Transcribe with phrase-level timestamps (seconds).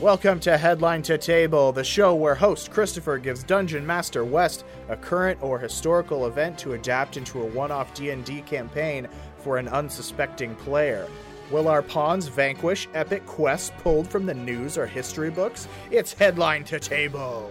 [0.00, 4.96] Welcome to Headline to Table, the show where host Christopher gives Dungeon Master West a
[4.96, 11.06] current or historical event to adapt into a one-off D&D campaign for an unsuspecting player.
[11.50, 15.68] Will our pawns vanquish epic quests pulled from the news or history books?
[15.90, 17.50] It's Headline to Table.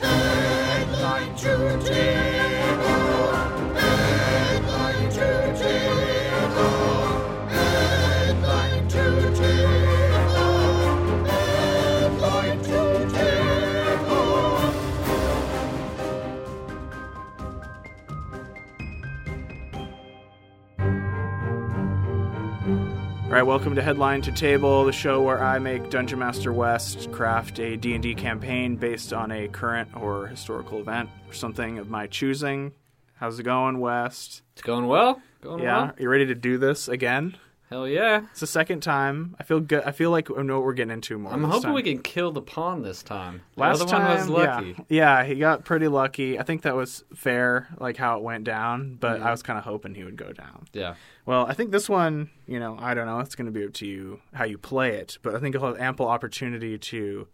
[0.00, 2.47] Headline to Table.
[23.28, 27.12] All right, welcome to Headline to Table, the show where I make Dungeon Master West
[27.12, 32.06] craft a D&D campaign based on a current or historical event or something of my
[32.06, 32.72] choosing.
[33.16, 34.40] How's it going, West?
[34.54, 35.20] It's going well.
[35.42, 35.94] Going Yeah, well.
[35.98, 37.36] you ready to do this again?
[37.70, 38.22] Hell yeah.
[38.30, 39.36] It's the second time.
[39.38, 39.82] I feel good.
[39.84, 41.32] I feel like I know what we're getting into more.
[41.32, 41.74] I'm this hoping time.
[41.74, 43.42] we can kill the pawn this time.
[43.56, 44.76] The Last other time, one was lucky.
[44.88, 46.38] Yeah, yeah, he got pretty lucky.
[46.38, 48.96] I think that was fair, like how it went down.
[48.98, 49.26] But Mm-hmm.
[49.26, 50.66] I was kind of hoping he would go down.
[50.72, 50.94] Yeah.
[51.26, 53.20] Well, I think this one, you know, I don't know.
[53.20, 55.66] It's going to be up to you how you play it, but I think you'll
[55.66, 57.28] have ample opportunity to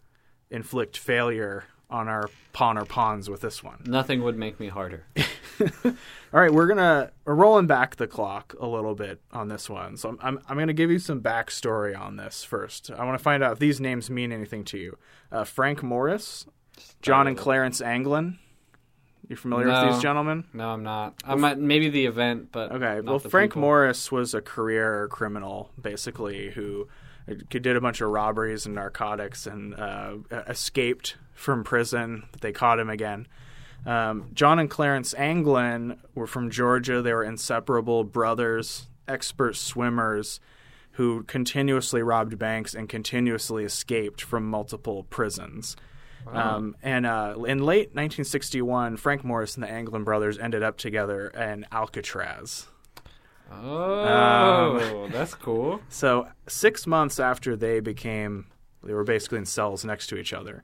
[0.51, 3.83] inflict failure on our pawn or pawns with this one.
[3.87, 5.07] Nothing would make me harder.
[5.85, 9.97] All right, we're gonna we're rolling back the clock a little bit on this one.
[9.97, 12.91] So I'm I'm, I'm gonna give you some backstory on this first.
[12.91, 14.99] I want to find out if these names mean anything to you.
[15.31, 16.47] Uh, Frank Morris,
[17.03, 18.39] John and Clarence Anglin.
[19.29, 20.45] You familiar with these gentlemen?
[20.53, 21.15] No, I'm not.
[21.25, 23.01] I might maybe the event, but Okay.
[23.01, 23.63] Well, Frank people.
[23.63, 26.89] Morris was a career criminal, basically, who
[27.31, 32.25] uh, did a bunch of robberies and narcotics and uh, escaped from prison.
[32.33, 33.27] but They caught him again.
[33.87, 37.03] Um, John and Clarence Anglin were from Georgia.
[37.03, 40.41] They were inseparable brothers, expert swimmers
[40.93, 45.77] who continuously robbed banks and continuously escaped from multiple prisons.
[46.33, 51.27] Um, and uh, in late 1961, Frank Morris and the Anglin brothers ended up together
[51.29, 52.67] in Alcatraz.
[53.53, 55.81] Oh, that's cool.
[55.91, 58.47] So six months after they became,
[58.83, 60.63] they were basically in cells next to each other.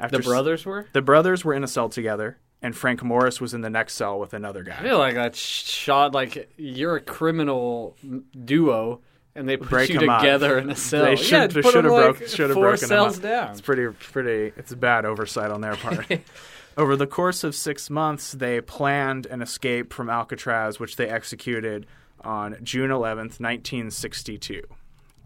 [0.00, 0.86] After The brothers were?
[0.92, 4.18] the brothers were in a cell together, and Frank Morris was in the next cell
[4.18, 4.76] with another guy.
[4.78, 7.96] I feel like that shot like you're a criminal
[8.44, 9.00] duo
[9.34, 10.20] and they put Break you 'em up.
[10.20, 11.04] together in a cell.
[11.04, 13.50] They yeah, should- should have broke- like, should have four broken them cells down.
[13.52, 14.52] It's pretty, pretty.
[14.56, 16.06] It's bad oversight on their part.
[16.76, 21.86] Over the course of six months, they planned an escape from Alcatraz, which they executed
[22.22, 24.62] on June 11th, 1962.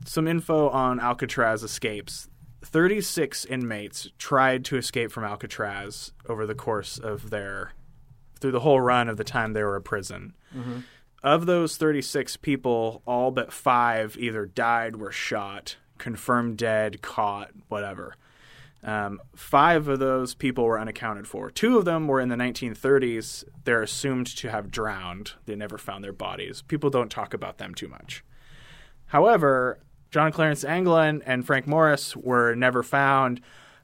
[0.05, 2.29] Some info on Alcatraz escapes.
[2.65, 7.73] 36 inmates tried to escape from Alcatraz over the course of their
[8.41, 10.35] through the whole run of the time they were in prison.
[11.23, 18.17] Of those 36 people, all but five either died, were shot, confirmed dead, caught, whatever.
[18.83, 21.51] Um, five of those people were unaccounted for.
[21.51, 23.45] Two of them were in the 1930s.
[23.63, 25.35] They're assumed to have drowned.
[25.47, 26.63] They never found their bodies.
[26.63, 28.25] People don't talk about them too much.
[29.07, 29.79] However,
[30.13, 33.41] John Clarence Anglin and Frank Morris were never found,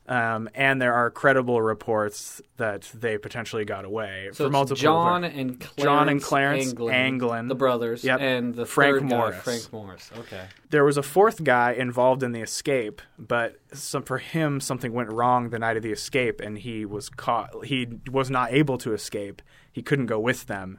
[0.06, 4.77] um, and there are credible reports that they potentially got away So for multiple.
[4.77, 7.49] John and Clarence John and Clarence Anglin, Anglin.
[7.49, 8.21] the brothers, Yep.
[8.21, 9.43] and the Frank third guy, Morris.
[9.43, 10.11] Frank Morris.
[10.19, 10.44] Okay.
[10.71, 15.10] there was a fourth guy involved in the escape, but some, for him something went
[15.10, 17.65] wrong the night of the escape, and he was caught.
[17.66, 19.41] He was not able to escape.
[19.72, 20.78] He couldn't go with them,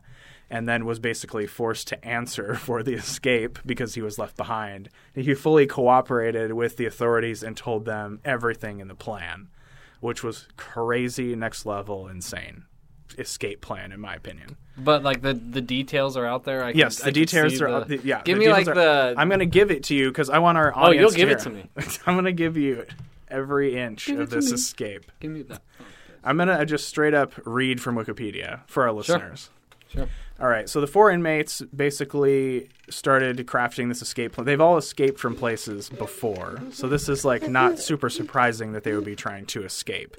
[0.49, 4.89] and then was basically forced to answer for the escape because he was left behind.
[5.13, 9.49] He fully cooperated with the authorities and told them everything in the plan,
[9.99, 12.63] which was crazy, next level, insane
[13.17, 14.55] escape plan, in my opinion.
[14.77, 16.63] But like the the details are out there.
[16.63, 17.83] I can, Yes, I the can details are.
[17.83, 19.15] the- the- yeah, Give me like are- the.
[19.17, 21.15] I'm going to give it to you because I want our Oh, you'll audience.
[21.15, 21.69] give it to me.
[22.05, 22.85] I'm going to give you
[23.27, 25.11] every inch Give of this escape.
[25.19, 25.61] Give me that.
[26.23, 29.17] I'm going to uh, just straight up read from Wikipedia for our Sure.
[29.17, 29.49] listeners.
[29.91, 30.07] Sure.
[30.41, 34.45] All right, so the four inmates basically started crafting this escape plan.
[34.45, 38.93] They've all escaped from places before, so this is like not super surprising that they
[38.93, 40.15] would be trying to escape.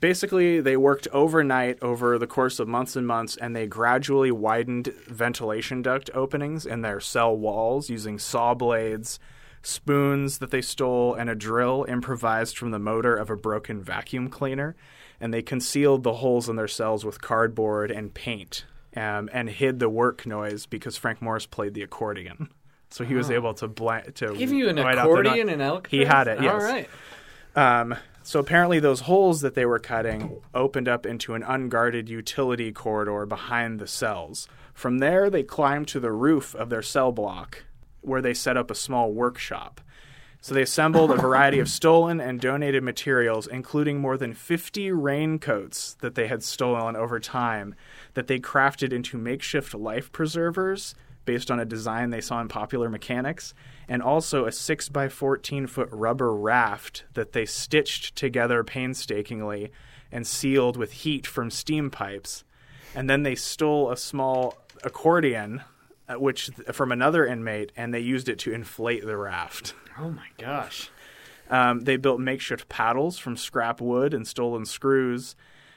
[0.00, 4.86] Basically, they worked overnight over the course of months and months, and they gradually widened
[5.08, 9.20] ventilation duct openings in their cell walls using saw blades,
[9.60, 14.30] spoons that they stole, and a drill improvised from the motor of a broken vacuum
[14.30, 14.74] cleaner.
[15.20, 18.64] And they concealed the holes in their cells with cardboard and paint
[18.96, 22.48] um, and hid the work noise because Frank Morris played the accordion.
[22.90, 25.48] So he was able to bla- to Give you an white out the no- accordion
[25.48, 25.90] in Alcatraz.
[25.90, 26.62] He had it, All yes.
[26.62, 26.88] right.
[27.56, 32.72] Um, so apparently, those holes that they were cutting opened up into an unguarded utility
[32.72, 34.48] corridor behind the cells.
[34.72, 37.64] From there, they climbed to the roof of their cell block,
[38.00, 39.80] where they set up a small workshop.
[40.40, 45.94] So they assembled a variety of stolen and donated materials, including more than 50 raincoats
[46.00, 47.74] that they had stolen over time,
[48.14, 50.94] that they crafted into makeshift life preservers
[51.24, 53.54] based on a design they saw in popular mechanics,
[53.88, 59.70] and also a 6 by 14 foot rubber raft that they stitched together painstakingly
[60.12, 62.44] and sealed with heat from steam pipes.
[62.94, 65.62] And then they stole a small accordion,
[66.08, 69.74] uh, which from another inmate, and they used it to inflate the raft.
[69.98, 70.90] Oh my gosh.
[71.50, 75.36] Um, they built makeshift paddles from scrap wood and stolen screws,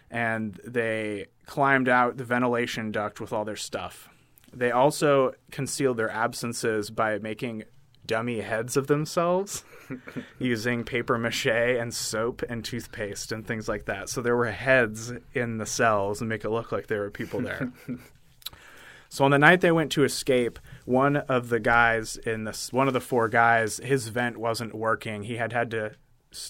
[0.10, 4.09] and they climbed out the ventilation duct with all their stuff.
[4.53, 7.63] They also concealed their absences by making
[8.05, 9.63] dummy heads of themselves
[10.39, 14.09] using paper mache and soap and toothpaste and things like that.
[14.09, 17.41] So there were heads in the cells and make it look like there were people
[17.41, 17.71] there.
[19.09, 22.88] so on the night they went to escape, one of the guys in this one
[22.88, 25.23] of the four guys, his vent wasn't working.
[25.23, 25.91] He had had to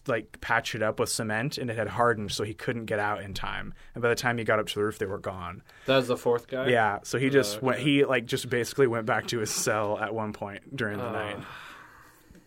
[0.08, 3.22] like patch it up with cement and it had hardened so he couldn't get out
[3.22, 3.74] in time.
[3.94, 5.64] And by the time he got up to the roof they were gone.
[5.86, 6.68] That was the fourth guy?
[6.70, 7.66] Yeah, so he just okay.
[7.66, 7.80] went.
[7.80, 11.12] He like just basically went back to his cell at one point during the Oh.
[11.12, 11.38] night.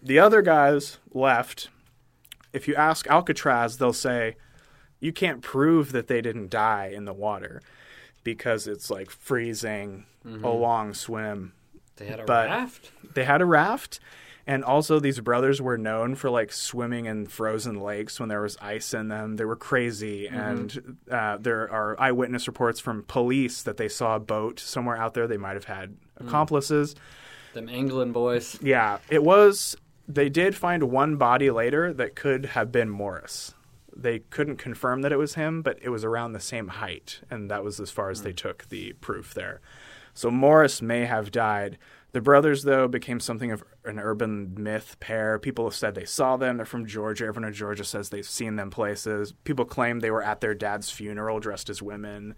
[0.03, 1.69] The other guys left.
[2.53, 4.37] If you ask Alcatraz, they'll say
[4.99, 7.63] you can't prove that they didn't die in the water
[8.25, 10.45] because it's like freezing, Mm-hmm.
[10.45, 11.53] a long swim.
[11.97, 12.93] They had a But- raft?
[13.15, 14.01] They had a raft.
[14.51, 18.57] And also, these brothers were known for like swimming in frozen lakes when there was
[18.61, 19.37] ice in them.
[19.37, 20.37] They were crazy, mm-hmm.
[20.37, 25.15] and uh, there are eyewitness reports from police that they saw a boat somewhere out
[25.15, 25.29] there.
[25.29, 26.27] They might have had mm.
[26.27, 26.97] accomplices.
[27.55, 28.59] Them Anglin boys.
[28.61, 29.77] Yeah, it was.
[30.09, 33.55] They did find one body later that could have been Morris.
[33.97, 37.49] They couldn't confirm that it was him, but it was around the same height, and
[37.53, 38.37] that was as far as they mm.
[38.39, 39.61] took the proof there.
[40.13, 41.79] So Morris may have died.
[42.13, 45.39] The brothers, though, became something of an urban myth pair.
[45.39, 46.57] People have said they saw them.
[46.57, 47.27] They're from Georgia.
[47.27, 49.33] Everyone in Georgia says they've seen them places.
[49.45, 52.35] People claim they were at their dad's funeral dressed as women.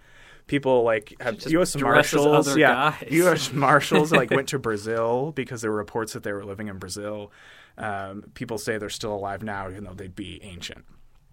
[0.46, 1.76] People like have Just U.S.
[1.76, 3.10] Marshals, yeah, guys.
[3.12, 3.52] U.S.
[3.54, 7.32] Marshals like went to Brazil because there were reports that they were living in Brazil.
[7.78, 10.84] Um, people say they're still alive now, even though they'd be ancient.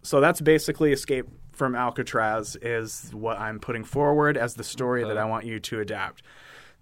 [0.04, 5.18] So that's basically Escape from Alcatraz is what I'm putting forward as the story that
[5.18, 6.24] I want you to adapt.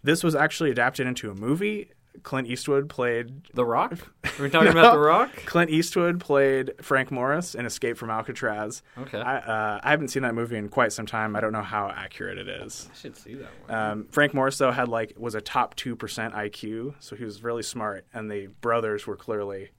[0.07, 1.92] This was actually adapted into a movie.
[2.24, 3.92] Clint Eastwood played The Rock?
[4.39, 4.80] Are we talking No.
[4.80, 5.30] about The Rock?
[5.45, 8.81] Clint Eastwood played Frank Morris in Escape from Alcatraz.
[8.98, 9.19] Okay.
[9.19, 11.36] I, uh, I haven't seen that movie in quite some time.
[11.36, 12.88] I don't know how accurate it is.
[12.92, 13.77] I should see that one.
[13.77, 17.44] Um, Frank Morris though had like was a top two percent IQ, so he was
[17.44, 19.69] really smart, and the brothers were clearly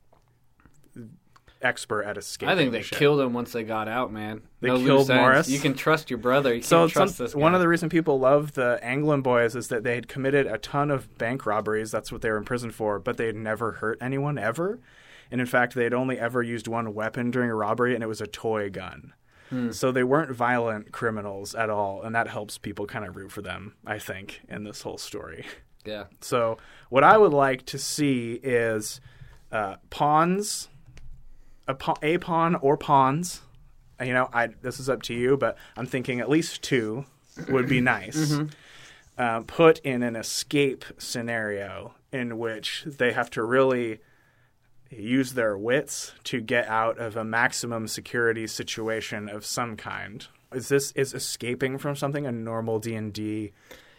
[1.63, 2.53] expert at escaping.
[2.53, 4.43] I think they killed him once they got out, man.
[4.61, 5.09] They no killed.
[5.09, 5.49] Morris?
[5.49, 6.55] You can trust your brother.
[6.55, 9.95] You So some, one of the reason people love the Anglin boys is that they
[9.95, 11.91] had committed a ton of bank robberies.
[11.91, 14.81] That's what they were in prison for, but they had never hurt anyone ever.
[15.31, 18.07] And in fact, they had only ever used one weapon during a robbery, and it
[18.07, 19.13] was a toy gun.
[19.51, 19.71] Hmm.
[19.71, 23.43] So they weren't violent criminals at all, and that helps people kind of root for
[23.43, 25.47] them, I think, in this whole story.
[25.85, 26.05] yeah.
[26.21, 26.59] So
[26.91, 29.01] what I would like to see is
[29.51, 30.69] uh, pawns,
[31.69, 33.43] a, pawn, a pawn or pawns.
[34.01, 37.05] You know, I this is up to you, but I'm thinking at least two
[37.49, 38.37] would be nice.
[39.17, 43.99] Uh, put in an escape scenario in which they have to really
[44.91, 50.27] use their wits to get out of a maximum security situation of some kind.
[50.53, 53.53] Is this is escaping from something a normal D and D?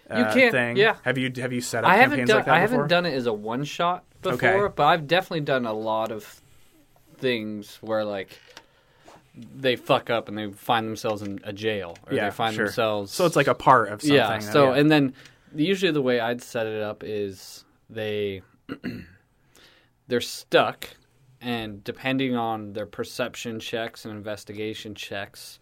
[0.09, 0.77] You can't- thing?
[0.77, 0.95] yeah.
[1.03, 2.75] Have you have you set up I haven't campaigns done like that I before?
[2.77, 4.73] haven't done it as a one shot before, Okay.
[4.75, 6.41] but I've definitely done a lot of
[7.19, 8.39] things where like
[9.55, 12.65] they fuck up and they find themselves in a jail or Yeah, they find sure.
[12.65, 14.15] themselves So it's like a part of something.
[14.17, 14.27] yeah.
[14.39, 15.13] that- So and then
[15.55, 18.41] usually the way I'd set it up is they
[20.07, 20.89] they're stuck,
[21.41, 25.59] and depending on their perception checks and investigation checks,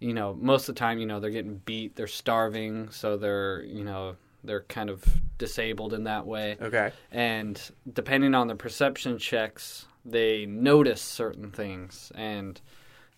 [0.00, 3.62] you know, most of the time, you know, they're getting beat, they're starving, so they're
[3.64, 5.02] you know they're kind of
[5.38, 6.92] disabled in that way okay.
[7.10, 12.12] and depending on the perception checks, they notice certain things.
[12.14, 12.60] And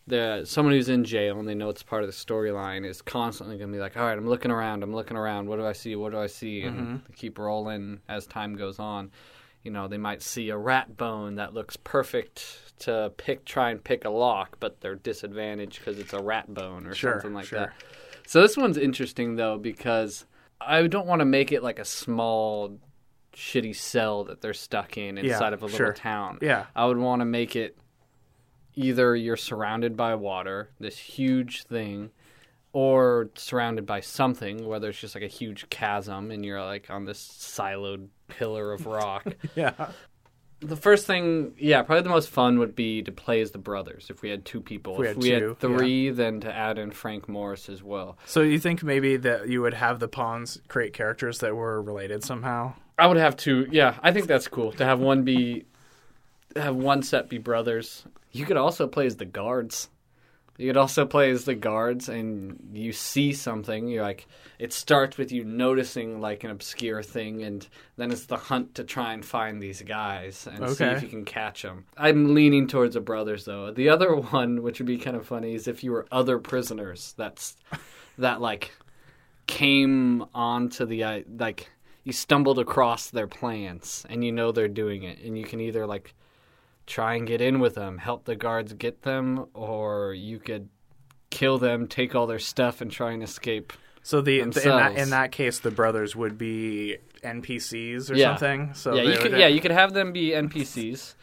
[0.07, 3.59] the someone who's in jail and they know it's part of the storyline is constantly
[3.59, 4.83] going to be like, "All right, I'm looking around.
[4.83, 5.49] I'm looking around.
[5.49, 5.97] What do I see?
[5.97, 6.97] What do I see?" And mm-hmm.
[7.09, 9.11] they keep rolling as time goes on.
[9.63, 13.83] You know, they might see a rat bone that looks perfect to pick, try and
[13.83, 17.47] pick a lock, but they're disadvantaged because it's a rat bone or Sure, something like
[17.47, 17.59] sure.
[17.59, 17.73] that.
[18.29, 20.25] So this one's interesting though because
[20.61, 22.79] I don't want to make it like a small,
[23.37, 25.93] shitty cell that they're stuck in Yeah, inside of a little sure.
[25.93, 26.39] town.
[26.41, 26.67] Yeah.
[26.75, 27.77] I would want to make it
[28.75, 32.11] either you're surrounded by water, this huge thing,
[32.73, 37.05] or surrounded by something, whether it's just like a huge chasm and you're like on
[37.05, 39.27] this siloed pillar of rock.
[39.55, 39.91] Yeah.
[40.61, 44.09] the first thing, yeah, probably the most fun would be to play as the brothers.
[44.11, 46.53] If we had two people, If we if had we two, had three, then to
[46.55, 48.17] add in Frank Morris as well.
[48.25, 52.25] So you think maybe that you would have the pawns create characters that were related
[52.25, 52.75] somehow?
[52.99, 53.67] I would have two.
[53.71, 55.67] Yeah, I think that's cool to have one be
[56.55, 58.05] have one set be brothers.
[58.33, 59.89] You could also play as the guards.
[60.59, 63.89] You could also play as the guards, and you see something.
[63.89, 64.27] You're like,
[64.59, 68.85] it starts with you noticing like an obscure thing, and then it's the hunt to
[68.85, 71.85] try and find these guys and see if you can catch them.
[71.99, 73.71] I'm leaning towards the brothers though.
[73.71, 77.15] The other one, which would be kind of funny, is if you were other prisoners.
[77.19, 77.55] That's
[78.17, 78.73] that like
[79.47, 81.69] came onto the like
[82.07, 85.85] you stumbled across their plans and you know they're doing it and you can either
[85.89, 86.15] like
[86.87, 90.69] try and get in with them help the guards get them or you could
[91.31, 93.73] kill them take all their stuff and try and escape
[94.05, 98.37] So the, the in that in that case, the brothers would be NPCs or Yeah.
[98.37, 98.75] something.
[98.75, 101.17] So yeah you could yeah you could have them be npcs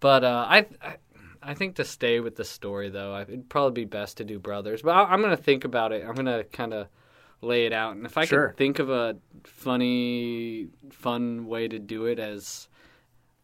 [0.00, 0.96] but uh I, I
[1.40, 4.82] I think to stay with the story though, it'd probably be best to do brothers.
[4.82, 6.04] But I, I'm gonna think about it.
[6.04, 6.88] I'm gonna kind of
[7.46, 8.48] lay it out, and if I Sure.
[8.48, 12.68] could think of a funny, fun way to do it as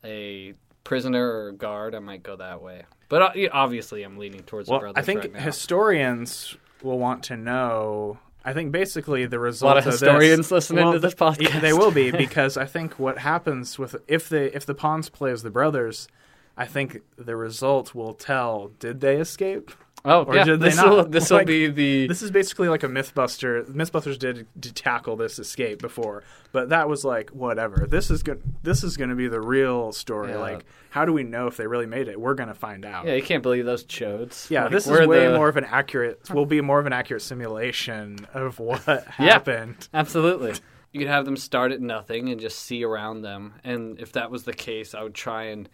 [0.05, 0.55] a
[0.85, 2.85] prisoner or guard, I might go that way.
[3.09, 7.23] But uh, obviously, I'm leaning towards the Well, brothers I think right historians will want
[7.25, 8.19] to know.
[8.45, 9.67] I think basically the result.
[9.71, 11.61] a lot of this- historians listening well, to this podcast.
[11.61, 15.31] They will be because I think what happens with if the if the pawns play
[15.31, 16.09] as the brothers,
[16.57, 19.71] I think the result will tell did they escape?
[20.05, 21.11] Oh, or yeah, did they this will not?
[21.11, 23.65] this will Like, be the This is basically like a MythBuster.
[23.67, 27.87] MythBusters did, did tackle this escape before, but that was like whatever.
[27.89, 28.43] This is good.
[28.63, 30.31] This is going to be the real story.
[30.31, 30.39] Yeah.
[30.39, 32.21] Like, how do we know if they really made it?
[32.21, 33.07] We're going to find out.
[33.07, 33.15] yeah.
[33.15, 34.51] You can't believe those chodes.
[34.51, 36.29] Yeah, Like, this is way the- more of an accurate.
[36.31, 39.89] Will be more of an accurate simulation of what happened.
[39.95, 40.55] Absolutely.
[40.93, 43.55] You could have them start at nothing and just see around them.
[43.65, 45.67] And if that was the case, I would try and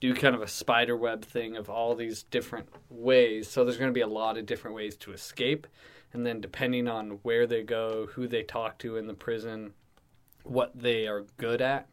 [0.00, 3.48] do kind of a spider web thing of all these different ways.
[3.48, 5.66] So there's going to be a lot of different ways to escape.
[6.12, 9.72] And then depending on where they go, who they talk to in the prison,
[10.44, 11.88] what they are good at,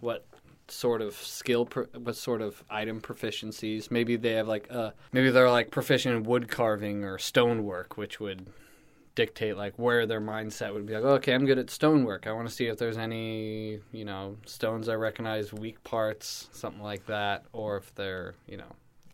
[0.00, 0.26] what
[0.68, 3.90] sort of skill, what sort of item proficiencies.
[3.90, 8.20] Maybe they have like, uh, maybe they're like proficient in wood carving or stonework, which
[8.20, 8.46] would
[9.14, 12.48] dictate like where their mindset would be like okay i'm good at stonework i want
[12.48, 17.44] to see if there's any you know stones i recognize weak parts something like that
[17.52, 18.64] or if they're you know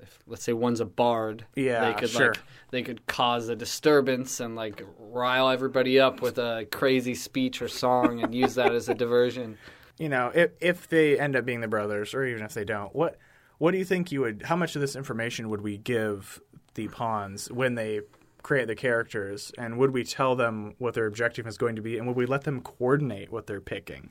[0.01, 2.29] if let's say one's a bard Yeah, they could sure.
[2.29, 2.39] like
[2.71, 7.69] they could cause a disturbance and like rile everybody up with a crazy speech or
[7.69, 9.59] song and use that as a diversion
[9.99, 12.95] You know, if if they end up being the brothers, or even if they don't,
[12.97, 13.19] what
[13.59, 14.45] what do you think you would?
[14.47, 16.41] How much of this information would we give
[16.73, 18.01] the pawns when they
[18.43, 21.99] create the characters, and would we tell them what their objective is going to be,
[21.99, 24.11] and would we let them coordinate what they're picking?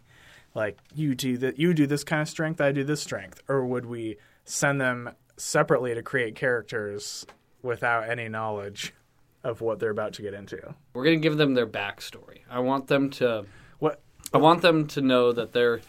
[0.55, 3.65] Like you do that, you do this kind of strength, I do this strength, or
[3.65, 7.25] would we send them separately to create characters
[7.61, 8.93] without any knowledge
[9.43, 10.57] of what they're about to get into?
[10.93, 13.45] we're going to give them their backstory i want them to
[13.79, 14.01] What?
[14.33, 15.79] I want them to know that they're.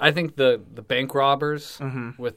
[0.00, 2.20] I think the the bank robbers Mm-hmm.
[2.22, 2.36] with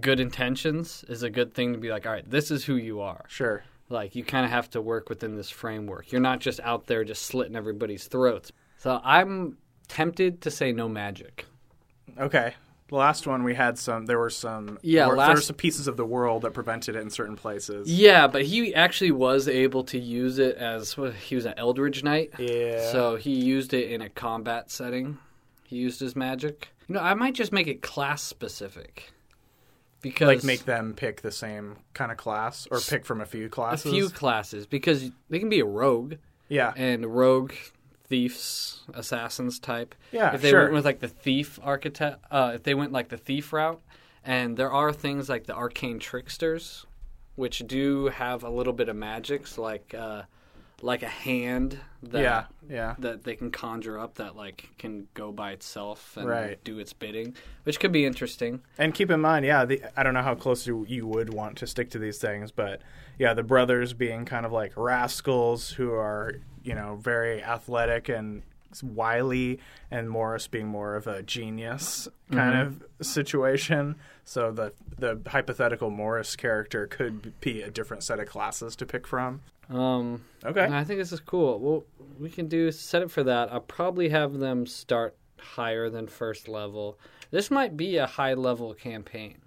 [0.00, 3.00] good intentions is a good thing to be like, all right, this is who you
[3.00, 3.24] are.
[3.28, 3.62] Sure.
[3.92, 6.10] Like you kind of have to work within this framework.
[6.10, 8.50] You're not just out there just slitting everybody's throats.
[8.78, 11.44] So I'm tempted to say no magic.
[12.18, 12.54] Okay.
[12.88, 14.04] The last one we had some.
[14.04, 14.78] There were some.
[14.82, 17.90] Yeah, wor- there were some pieces of the world that prevented it in certain places.
[17.90, 22.04] Yeah, but he actually was able to use it as what, he was an Eldritch
[22.04, 22.32] Knight.
[22.38, 22.90] Yeah.
[22.92, 25.16] So he used it in a combat setting.
[25.64, 26.68] He used his magic.
[26.86, 29.10] You know, I might just make it class specific.
[30.02, 33.48] Because like make them pick the same kind of class or pick from a few
[33.48, 33.86] classes.
[33.86, 36.14] a few classes because they can be a rogue
[36.48, 36.72] Yeah.
[36.76, 37.52] and rogue
[38.04, 39.94] thieves, assassins type.
[40.10, 40.62] Yeah, If they sure.
[40.62, 43.80] went with like the thief architect, uh, if they went like the thief route,
[44.24, 46.84] and there are things like the arcane tricksters,
[47.36, 50.22] which do have a little bit of magics, like uh,
[50.82, 52.44] like a hand that yeah.
[52.68, 52.94] Yeah.
[52.98, 56.62] that they can conjure up that like can go by itself and Right.
[56.64, 58.62] do its bidding, which could be interesting.
[58.76, 61.56] And keep in mind, yeah, the, I don't know how close you, you would want
[61.58, 62.82] to stick to these things, but
[63.18, 68.42] yeah, the brothers being kind of like rascals who are, you know, very athletic and
[68.82, 69.60] wily,
[69.90, 72.82] and Morris being more of a genius kind mm-hmm.
[73.00, 73.96] of situation.
[74.24, 79.06] So the the hypothetical Morris character could be a different set of classes to pick
[79.06, 79.42] from.
[79.72, 80.64] Um, Okay.
[80.64, 81.58] I think this is cool.
[81.60, 81.84] Well,
[82.18, 83.52] we can do set it for that.
[83.52, 86.98] I'll probably have them start higher than first level.
[87.30, 89.38] This might be a high level campaign.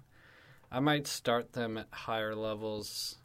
[0.70, 3.18] I might start them at higher levels,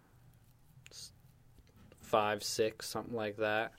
[2.01, 3.74] five, six, something like that,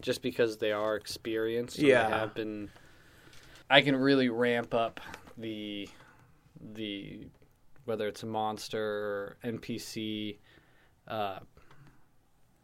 [0.00, 1.78] just because they are experienced.
[1.78, 2.08] Yeah.
[2.08, 2.70] they have been.
[3.70, 5.00] I can really ramp up
[5.38, 5.88] the
[6.74, 7.26] the
[7.86, 10.36] whether it's a monster or NPC
[11.08, 11.40] uh,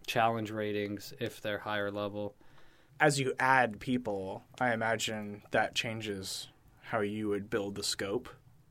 [0.08, 2.34] challenge ratings if they're higher level.
[2.98, 6.48] As you add people, I imagine that changes
[6.82, 8.28] how you would build the scope,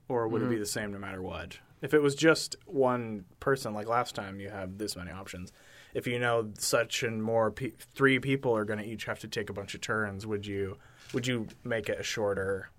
[0.10, 1.60] or would it be the same no matter what?
[1.82, 5.54] If it was just one person, like last time, you have this many options.
[5.94, 9.28] If you know such and more, pe- three people are going to each have to
[9.28, 10.26] take a bunch of turns.
[10.28, 10.78] Would you
[11.14, 12.70] would you make it a shorter,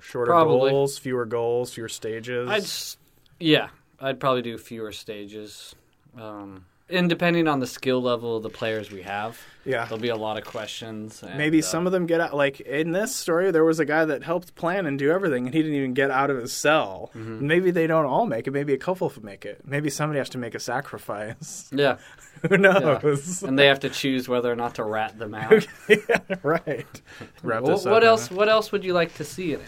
[0.00, 0.70] shorter Probably.
[0.70, 2.48] goals, fewer goals, fewer stages?
[2.48, 2.96] I'd s-
[3.40, 5.74] yeah, I'd probably do fewer stages.
[6.16, 9.84] Um, and depending on the skill level of the players we have, yeah.
[9.84, 11.22] there'll be a lot of questions.
[11.22, 12.34] And, Maybe uh, some of them get out.
[12.34, 15.54] Like in this story, there was a guy that helped plan and do everything, and
[15.54, 17.10] he didn't even get out of his cell.
[17.14, 17.46] Mm-hmm.
[17.46, 18.50] Maybe they don't all make it.
[18.50, 19.60] Maybe a couple make it.
[19.66, 21.70] Maybe somebody has to make a sacrifice.
[21.82, 21.96] Yeah,
[22.48, 23.42] Who knows?
[23.42, 25.66] and they have to choose whether or not to rat them out.
[25.88, 27.00] yeah, right.
[27.42, 28.30] Wrap this what else?
[28.30, 29.66] What else would you like to see in it?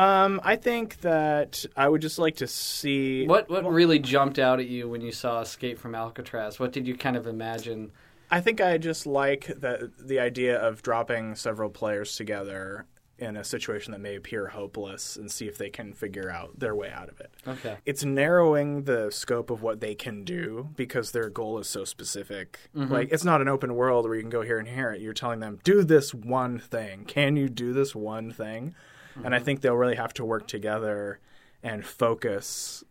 [0.00, 4.58] Um, I think that I would just like to see What What really jumped out
[4.58, 6.58] at you when you saw Escape from Alcatraz?
[6.58, 7.92] What did you kind of imagine?
[8.30, 12.86] I think I just like that the idea of dropping several players together
[13.18, 16.74] in a situation that may appear hopeless and see if they can figure out their
[16.74, 17.30] way out of it.
[17.46, 17.76] Okay.
[17.84, 22.58] It's narrowing the scope of what they can do because their goal is so specific.
[22.74, 24.94] Like it's not an open world where you can go here and here.
[24.94, 27.04] You're telling them do this one thing.
[27.04, 28.74] Can you do this one thing?
[29.16, 29.44] And I mm-hmm.
[29.44, 31.20] think they'll really have to work together
[31.62, 32.84] and focus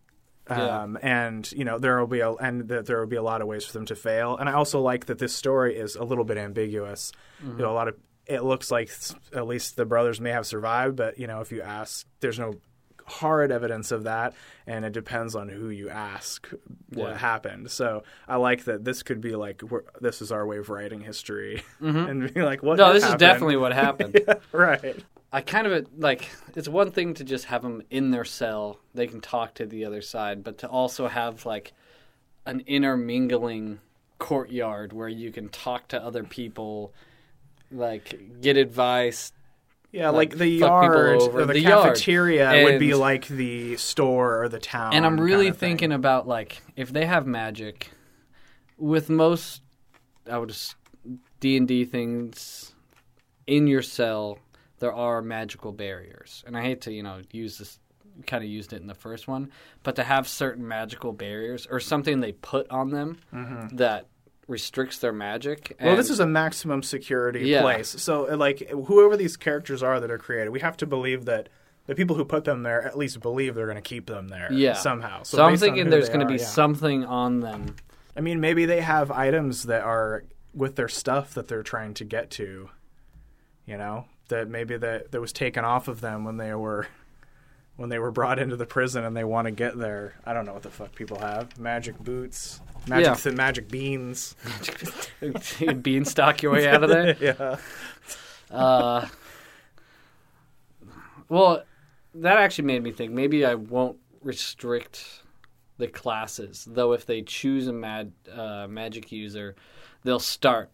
[0.49, 0.81] Yeah.
[0.81, 3.41] um, and you know there will be a and that there will be a lot
[3.41, 4.35] of ways for them to fail.
[4.37, 7.11] And I also like that this story is a little bit ambiguous.
[7.43, 7.59] Mm-hmm.
[7.59, 7.95] You know, a lot of
[8.25, 8.91] it looks like
[9.33, 12.55] at least the brothers may have survived, but you know if you ask, there's no
[13.09, 14.33] hard evidence of that,
[14.67, 16.47] and it depends on who you ask
[16.93, 17.17] what Yeah.
[17.17, 17.71] happened.
[17.71, 19.61] So I like that this could be like
[19.99, 21.97] this is our way of writing history mm-hmm.
[22.09, 22.77] and being like what.
[22.77, 24.19] No, this is definitely what happened.
[24.27, 25.03] Yeah, right.
[25.31, 29.07] I kind of like it's one thing to just have them in their cell; they
[29.07, 31.73] can talk to the other side, but to also have like
[32.45, 33.79] an intermingling
[34.17, 36.93] courtyard where you can talk to other people,
[37.71, 39.31] like get advice.
[39.91, 44.47] Yeah, like, like, the yard or the, The cafeteria would be like the store or
[44.47, 44.93] the town.
[44.93, 45.69] and I'm really kind of thing.
[45.71, 47.89] thinking about like if they have magic,
[48.77, 49.63] with most,
[50.29, 50.55] I would
[51.39, 52.75] D and D things
[53.47, 54.37] in your cell,
[54.79, 57.79] there are magical barriers, and I hate to you know use this.
[58.27, 59.49] Kind of used it in the first one,
[59.81, 63.17] but to have certain magical barriers or something they put on them
[63.73, 64.07] that
[64.47, 65.69] restricts their magic.
[65.77, 65.85] Mm-hmm.
[65.85, 67.61] Well, this is a maximum security Yeah.
[67.61, 67.87] place.
[67.87, 71.47] So, uh, like, whoever these characters are that are created, we have to believe that
[71.85, 74.51] the people who put them there at least believe they're going to keep them there
[74.51, 75.23] yeah somehow.
[75.23, 76.45] So, I'm thinking there's going to be yeah.
[76.45, 77.75] something on them.
[78.17, 82.03] I mean, maybe they have items that are with their stuff that they're trying to
[82.03, 82.69] get to.
[83.65, 86.87] You know, that maybe that that was taken off of them when they were
[87.75, 90.13] when they were brought into the prison and they want to get there.
[90.25, 91.57] I don't know what the fuck people have.
[91.59, 93.13] Magic boots, magic Yeah.
[93.15, 94.35] th- magic beans.
[95.81, 97.15] Beanstalk your way out of there.
[97.21, 97.57] yeah.
[98.55, 99.07] Uh,
[101.29, 101.63] well,
[102.15, 105.21] that actually made me think maybe I won't restrict
[105.77, 106.93] the classes, though.
[106.93, 109.55] If they choose a mad uh, magic user,
[110.03, 110.69] they'll start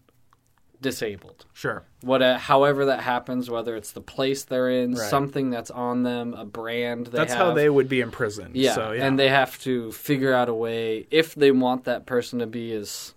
[0.82, 1.46] disabled.
[1.54, 1.84] Sure.
[2.02, 5.10] What, uh, however that happens, whether it's the place they're in, Right.
[5.10, 7.48] something that's on them, a brand they That's have.
[7.48, 8.56] how they would be imprisoned.
[8.56, 9.06] Yeah, So, yeah.
[9.06, 12.72] and they have to figure out a way if they want that person to be
[12.74, 13.14] as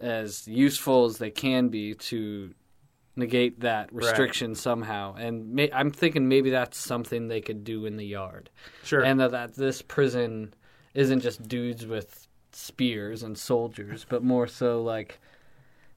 [0.00, 2.52] as useful as they can be to
[3.16, 5.14] negate that restriction somehow.
[5.14, 8.50] And may, I'm thinking maybe that's something they could do in the yard,
[8.84, 9.02] sure.
[9.02, 10.52] and that, that this prison
[10.92, 15.18] isn't just dudes with spears and soldiers, but more so like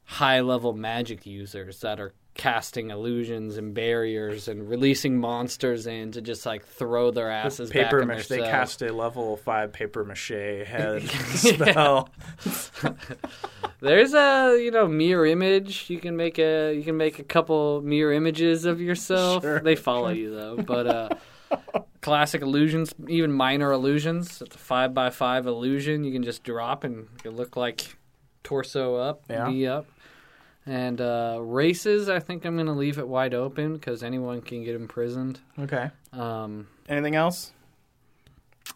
[0.10, 6.20] high level magic users that are casting illusions and barriers and releasing monsters in to
[6.22, 8.28] just like throw their asses back paper in mache.
[8.28, 10.30] They cast a level five paper mache
[10.66, 11.04] head
[11.36, 12.10] spell.
[13.82, 15.90] There's a you know mirror image.
[15.90, 19.44] You can make a you can make a couple mirror images of yourself.
[19.44, 19.60] Sure.
[19.60, 21.10] They follow you though, but uh,
[22.02, 24.42] classic illusions, even minor illusions.
[24.42, 26.04] It's a five by five illusion.
[26.04, 27.96] You can just drop and it look like
[28.44, 29.48] torso up, Yeah.
[29.50, 29.86] knee up.
[30.66, 34.64] And uh, races, I think I'm going to leave it wide open because anyone can
[34.64, 35.40] get imprisoned.
[35.58, 35.90] Okay.
[36.14, 37.52] Um, Anything else?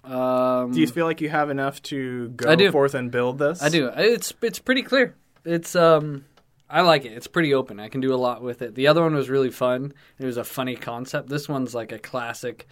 [0.03, 3.61] um, Do you feel like you have enough to go forth and build this?
[3.61, 3.91] I do.
[3.95, 5.15] It's it's pretty clear.
[5.45, 6.25] It's um
[6.69, 7.11] I like it.
[7.13, 7.79] It's pretty open.
[7.79, 8.73] I can do a lot with it.
[8.75, 9.93] The other one was really fun.
[10.17, 11.29] It was a funny concept.
[11.29, 12.67] This one's like a classic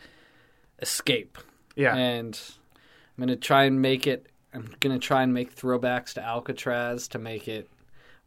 [0.81, 1.37] escape.
[1.75, 1.95] Yeah.
[1.95, 2.39] And
[3.17, 6.21] I'm going to try and make it I'm going to try and make throwbacks to
[6.23, 7.69] Alcatraz to make it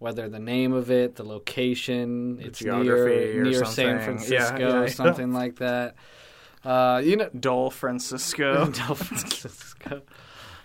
[0.04, 3.98] whether the name of it, the location, it's geography near near San something.
[4.04, 4.86] Francisco, yeah, yeah.
[4.88, 5.94] something like that.
[6.62, 8.66] Uh, you know, Dole Francisco.
[8.70, 10.02] Del Francisco.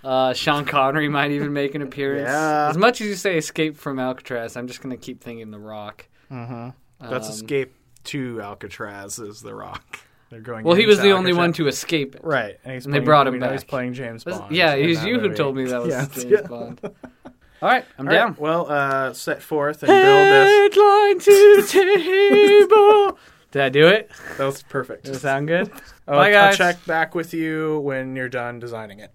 [0.03, 2.29] Uh, Sean Connery might even make an appearance.
[2.29, 5.59] As much as you say escape from Alcatraz, I'm just going to keep thinking The
[5.59, 6.07] Rock.
[6.29, 6.69] mm-hmm.
[7.09, 7.73] That's Um, Escape
[8.05, 9.99] to Alcatraz is the Rock.
[10.29, 10.63] They're going.
[10.65, 12.21] Well, he was the only one to escape it.
[12.23, 13.51] Right, and, he's And they playing- brought him back.
[13.53, 14.53] He's playing James Bond.
[14.55, 16.07] yeah, it was you who told me that was.
[16.23, 16.41] James.
[16.47, 16.79] Bond.
[17.61, 18.35] All right, I'm All right, down.
[18.39, 20.75] Well, uh, set forth and build this.
[20.75, 23.19] Headline to table.
[23.51, 24.11] Did I do it?
[24.37, 25.05] That was perfect.
[25.05, 25.71] Does it sound good?
[26.07, 29.11] I'll, Bye, I'll check back with you when you're done designing it.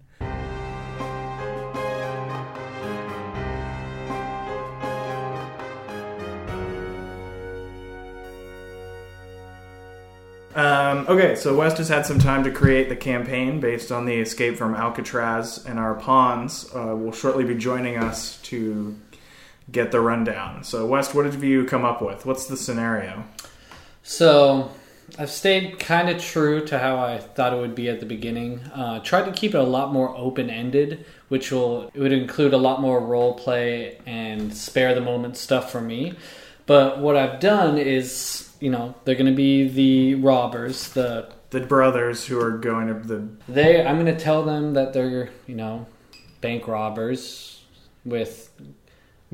[10.55, 14.15] Um, okay, so West has had some time to create the campaign based on the
[14.15, 18.97] escape from Alcatraz, and our pawns uh, will shortly be joining us to
[19.69, 20.63] get the rundown.
[20.63, 22.25] So, West, what have you come up with?
[22.25, 23.25] What's the scenario?
[24.01, 24.71] So
[25.19, 28.59] I've stayed kind of true to how I thought it would be at the beginning.
[28.73, 32.53] Uh, tried to keep it a lot more open ended, which will it would include
[32.53, 36.13] a lot more role play and spare the moment stuff for me.
[36.65, 41.61] But what I've done is, you know, they're going to be the robbers, the The
[41.61, 43.85] brothers who are going to the they.
[43.85, 45.85] I'm going to tell them that they're, you know,
[46.41, 47.63] bank robbers
[48.03, 48.49] with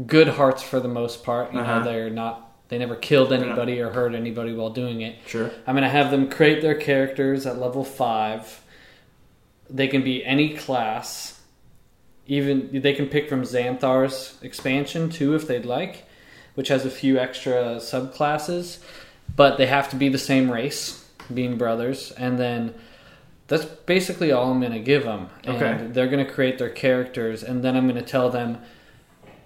[0.05, 1.53] good hearts for the most part.
[1.53, 1.79] You Uh-huh.
[1.79, 2.47] know, they're not.
[2.69, 5.17] They never killed anybody or hurt anybody while doing it.
[5.27, 5.51] sure.
[5.67, 8.61] I'm going to have them create their characters at level 5.
[9.69, 11.41] They can be any class.
[12.27, 16.05] Even they can pick from Xanathar's expansion too if they'd like,
[16.55, 18.79] which has a few extra subclasses,
[19.35, 22.73] but they have to be the same race, being brothers, and then
[23.47, 25.29] that's basically all I'm going to give them.
[25.43, 25.87] And Okay.
[25.91, 28.59] they're going to create their characters and then I'm going to tell them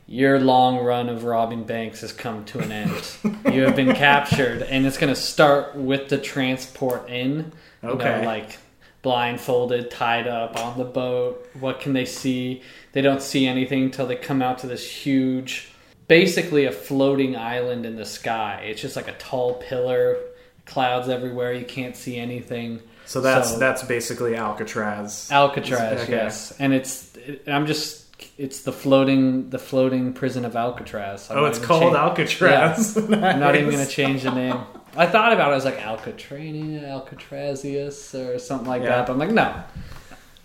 [0.08, 2.92] your long run of robbing banks has come to an end.
[3.52, 7.52] you have been captured, and it's going to start with the transport in.
[7.82, 8.22] You Okay.
[8.22, 8.58] know, like
[9.02, 11.48] blindfolded, tied up on the boat.
[11.60, 12.62] What can they see?
[12.92, 15.72] They don't see anything until they come out to this huge,
[16.08, 18.64] basically a floating island in the sky.
[18.70, 20.18] It's just like a tall pillar,
[20.66, 21.54] clouds everywhere.
[21.54, 22.82] You can't see anything.
[23.06, 25.30] So that's So- that's basically Alcatraz.
[25.32, 26.12] Alcatraz, Okay.
[26.12, 28.04] yes, and it's it, I'm just
[28.38, 31.30] it's the floating the floating prison of Alcatraz.
[31.30, 32.98] I'm oh, it's called cha- Alcatraz.
[33.12, 34.58] I'm not even gonna change the name.
[34.98, 35.52] I thought about it.
[35.52, 38.90] I was like Alcatrania, Alcatrazius, or something like Yeah.
[38.90, 39.08] that.
[39.08, 39.54] But I'm like, no,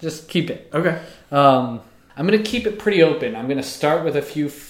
[0.00, 0.68] just keep it.
[0.74, 1.00] Okay.
[1.30, 1.80] Um,
[2.16, 3.36] I'm gonna keep it pretty open.
[3.36, 4.69] I'm gonna start with a few f-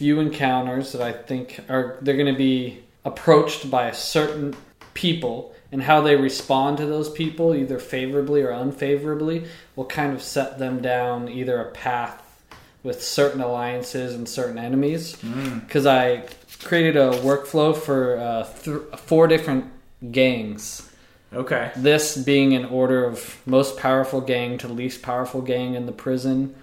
[0.00, 4.56] few encounters that I think are they're gonna be approached by a certain
[4.94, 9.44] people and how they respond to those people, either favorably or unfavorably,
[9.76, 12.42] will kind of set them down either a path
[12.82, 15.18] with certain alliances and certain enemies.
[15.66, 16.24] Because I
[16.64, 19.66] created a workflow for uh, th- four different
[20.10, 20.90] gangs.
[21.30, 21.72] Okay.
[21.76, 26.54] This being in order of most powerful gang to least powerful gang in the prison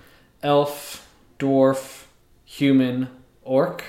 [0.41, 2.06] elf, dwarf,
[2.45, 3.10] human,
[3.48, 3.84] orc.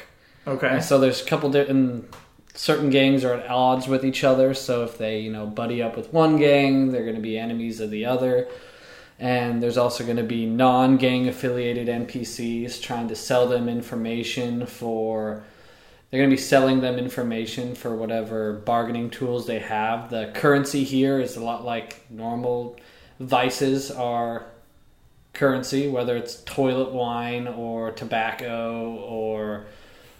[0.47, 0.69] Okay.
[0.69, 2.15] And so there's a couple different.
[2.55, 5.97] Certain gangs are at odds with each other, so if they, you know, buddy up
[5.97, 8.49] with one gang, they're going to be enemies of the other.
[9.21, 14.67] And there's also going to be non gang affiliated NPCs trying to sell them information
[14.67, 15.45] for.
[16.11, 20.09] They're going to be selling them information for whatever bargaining tools they have.
[20.09, 22.79] The currency here is a lot like normal
[23.21, 24.47] vices are
[25.39, 29.67] currency, whether it's toilet wine or tobacco or,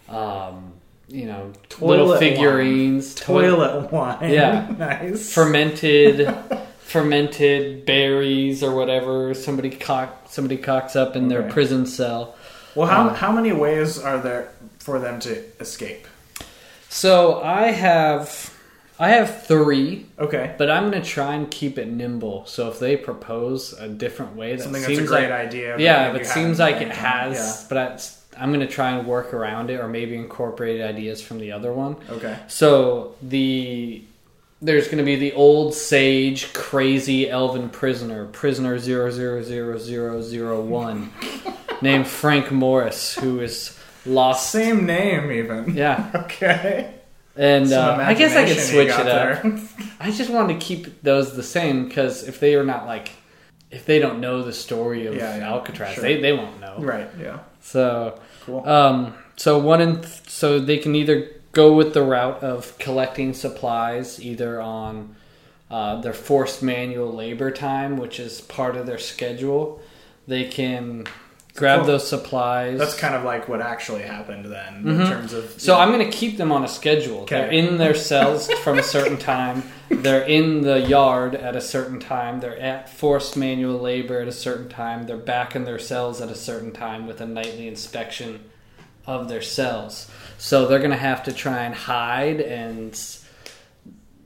[0.07, 0.73] um,
[1.07, 4.31] you know, little figurines, toi- Toilet wine.
[4.31, 4.67] Yeah.
[4.77, 5.33] nice.
[5.33, 6.33] fermented
[6.79, 12.35] fermented berries or whatever somebody cock somebody cocks up in their prison cell.
[12.73, 16.07] well, how um, how many ways are there for them to escape?
[16.89, 18.48] So I have
[19.01, 20.53] I have three, Okay.
[20.57, 22.45] but I'm gonna try and keep it nimble.
[22.47, 25.71] So if they propose a different way, that Something that's seems a great like idea.
[25.73, 27.65] but yeah, but it seems like it has.
[27.69, 31.53] But I, I'm gonna try and work around it, or maybe incorporate ideas from the
[31.53, 31.95] other one.
[32.09, 32.37] Okay.
[32.47, 34.01] So the
[34.61, 40.21] there's going to be the old sage, crazy elven prisoner, prisoner zero zero zero zero
[40.21, 41.13] zero one,
[41.81, 44.51] named Frank Morris, who is lost.
[44.51, 45.73] Same name, even.
[45.77, 46.93] Yeah, Okay.
[47.35, 49.45] And uh, I guess I could switch it up.
[49.99, 53.11] I just wanted to keep those the same because if they are not like,
[53.71, 56.03] if they don't know the story of Yeah, yeah, Alcatraz, sure.
[56.03, 56.75] they they won't know.
[56.79, 57.09] right.
[57.19, 57.39] Yeah.
[57.61, 58.67] So Cool.
[58.67, 63.33] um, so one in th- so they can either go with the route of collecting
[63.33, 65.15] supplies either on
[65.71, 69.81] uh, their forced manual labor time, which is part of their schedule.
[70.27, 71.05] They can
[71.59, 71.87] grab Cool.
[71.87, 72.79] those supplies.
[72.79, 75.01] That's kind of like what actually happened then Mhm.
[75.01, 75.53] in terms of.
[75.57, 77.19] So I'm going to keep them on a schedule.
[77.21, 77.35] Okay.
[77.41, 79.63] They're in their cells from a certain time.
[79.89, 82.39] They're in the yard at a certain time.
[82.39, 85.05] They're at forced manual labor at a certain time.
[85.05, 88.39] They're back in their cells at a certain time with a nightly inspection
[89.05, 90.09] of their cells.
[90.37, 92.99] So they're going to have to try and hide and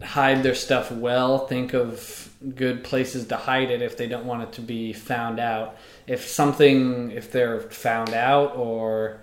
[0.02, 1.48] hide their stuff well.
[1.48, 5.40] Think of good places to hide it if they don't want it to be found
[5.40, 5.78] out.
[6.08, 9.22] If something, if they're found out or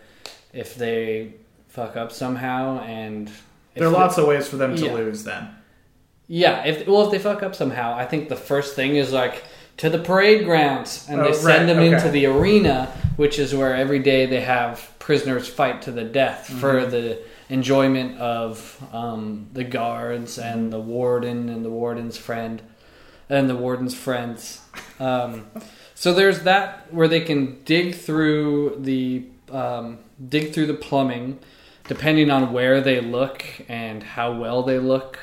[0.52, 1.34] if they
[1.68, 3.30] fuck up somehow and
[3.74, 4.94] there are they- lots of ways for them to Yeah.
[4.94, 5.48] lose then.
[6.26, 9.42] yeah if well if they fuck up somehow i think the first thing is like
[9.76, 11.92] to the parade grounds and Oh, they send right, them okay.
[11.94, 16.46] into the arena which is where every day they have prisoners fight to the death
[16.60, 16.90] for Mm-hmm.
[16.90, 22.62] the enjoyment of um, the guards and the warden and the warden's friend
[23.28, 24.60] and the warden's friends
[25.00, 25.46] um,
[26.00, 29.98] so there's that where they can dig through the um,
[30.30, 31.38] dig through the plumbing
[31.88, 35.18] depending on where they look and how well they look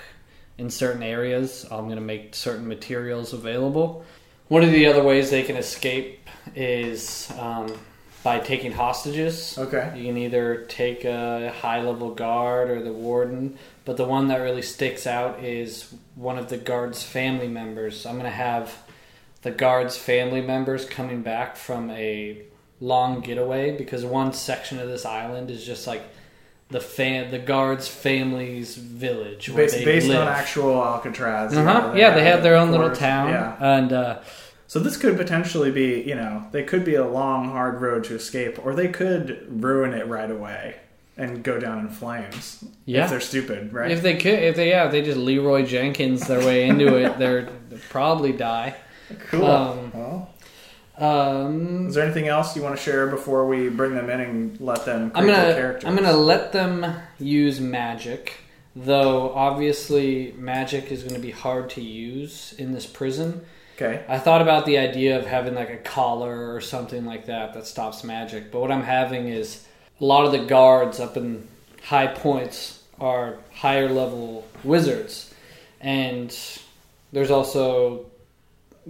[0.60, 1.66] in certain areas.
[1.72, 4.06] I'm going to make certain materials available.
[4.50, 7.76] One of the other ways they can escape is um,
[8.22, 9.58] by taking hostages.
[9.58, 9.94] Okay.
[9.98, 14.42] You can either take a high level guard or the warden, but the one that
[14.42, 18.06] really sticks out is one of the guard's family members.
[18.06, 18.84] I'm going to have
[19.48, 22.42] the guard's family members coming back from a
[22.82, 26.04] long getaway because one section of this island is just like
[26.70, 31.56] the fan, the guard's family's village where Based, based on actual Alcatraz.
[31.56, 31.94] uh-huh.
[31.96, 33.56] Yeah, they have their own little town, Yeah.
[33.62, 34.20] and uh,
[34.68, 38.16] So this could potentially be, you know, they could be a long, hard road to
[38.16, 40.76] escape, or they could ruin it right away
[41.16, 42.66] and go down in flames.
[42.84, 43.06] Yeah.
[43.06, 43.92] If they're stupid, right?
[43.92, 47.18] if they could, if they yeah, if they just Leeroy Jenkins their way into it,
[47.18, 48.76] they're they'll probably die.
[49.30, 49.46] Cool.
[49.46, 50.30] um, well,
[50.98, 54.60] Um, is there anything else you want to share before we bring them in and
[54.60, 55.84] let them create I'm gonna characters?
[55.86, 56.86] I'm gonna let them
[57.20, 58.34] use magic,
[58.76, 63.42] though obviously magic is gonna be hard to use in this prison.
[63.76, 64.04] Okay.
[64.10, 67.68] I thought about the idea of having like a collar or something like that that
[67.68, 69.64] stops magic, but what I'm having is
[70.02, 71.48] a lot of the guards up in
[71.84, 75.32] high points are higher level wizards,
[75.80, 76.36] and
[77.14, 78.07] there's also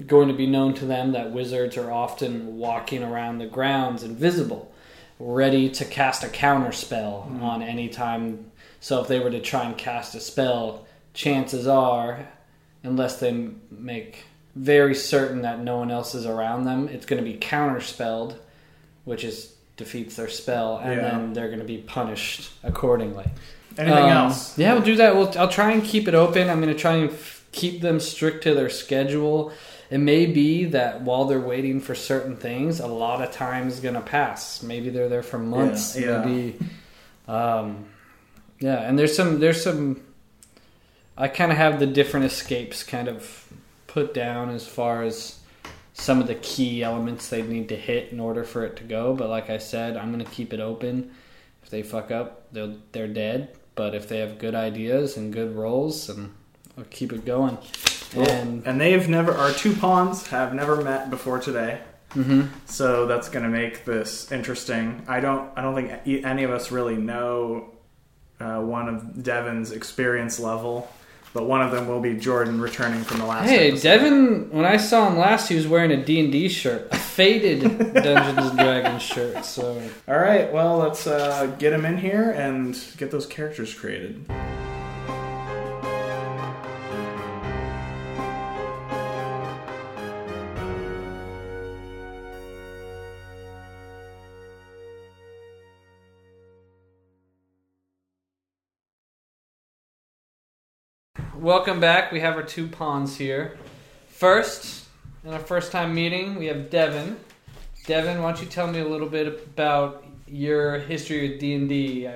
[0.06, 4.72] going to be known to them that wizards are often walking around the grounds invisible,
[5.20, 8.52] ready to cast a counter spell on any time.
[8.80, 12.28] So if they were to try and cast a spell, chances are,
[12.84, 17.30] unless they make very certain that no one else is around them, it's going to
[17.30, 18.36] be counterspelled,
[19.06, 21.02] which is defeats their spell, and Yeah.
[21.10, 23.26] then they're going to be punished accordingly.
[23.78, 24.58] Anything Um, else?
[24.58, 25.16] Yeah, we'll do that.
[25.16, 26.50] We'll, I'll try and keep it open.
[26.50, 29.52] I'm going to try and f- keep them strict to their schedule.
[29.90, 33.80] It may be that while they're waiting for certain things, a lot of time is
[33.80, 34.62] going to pass.
[34.62, 35.96] Maybe they're there for months.
[35.96, 36.26] Yeah, yeah.
[36.26, 36.60] Maybe,
[37.28, 37.86] um,
[38.60, 38.82] yeah.
[38.82, 39.40] And there's some.
[39.40, 40.02] There's some.
[41.18, 43.48] I kind of have the different escapes kind of
[43.88, 45.40] put down as far as
[45.94, 49.16] some of the key elements they need to hit in order for it to go.
[49.16, 51.12] But like I said, I'm going to keep it open.
[51.64, 53.56] If they fuck up, they're they're dead.
[53.76, 56.34] But if they have good ideas and good roles, and
[56.78, 57.58] I'll keep it going.
[58.16, 61.80] And And they've never, our two pawns have never met before today.
[62.14, 62.48] mhm.
[62.66, 65.04] So that's going to make this interesting.
[65.08, 65.50] I don't.
[65.58, 65.92] I don't think
[66.26, 67.74] any of us really know
[68.40, 70.90] uh, one of Devin's experience level,
[71.34, 73.50] but one of them will be Jordan returning from the last.
[73.50, 73.84] hey, episode.
[73.84, 74.50] Devin.
[74.52, 77.62] When I saw him last, he was wearing a D and D shirt, a faded
[77.94, 79.44] Dungeons and Dragons shirt.
[79.44, 80.52] So All right.
[80.54, 84.26] Well, let's uh, get him in here and get those characters created.
[101.40, 102.12] Welcome back.
[102.12, 103.58] We have our two pawns here.
[104.08, 104.86] First,
[105.24, 107.18] in our first time meeting, we have Devin.
[107.86, 111.70] Devin, why don't you tell me a little bit about your history with D and
[111.70, 112.10] D?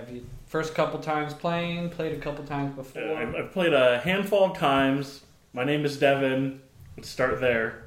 [0.47, 3.15] First couple times playing, played a couple times Uh, before?
[3.15, 5.21] I've, I've played a handful of times.
[5.53, 6.59] My name is Devin.
[6.97, 7.83] Let's start there.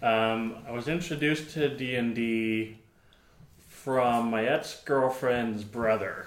[0.00, 2.78] Um, I was introduced to D and D
[3.68, 6.26] from my ex girlfriend's brother,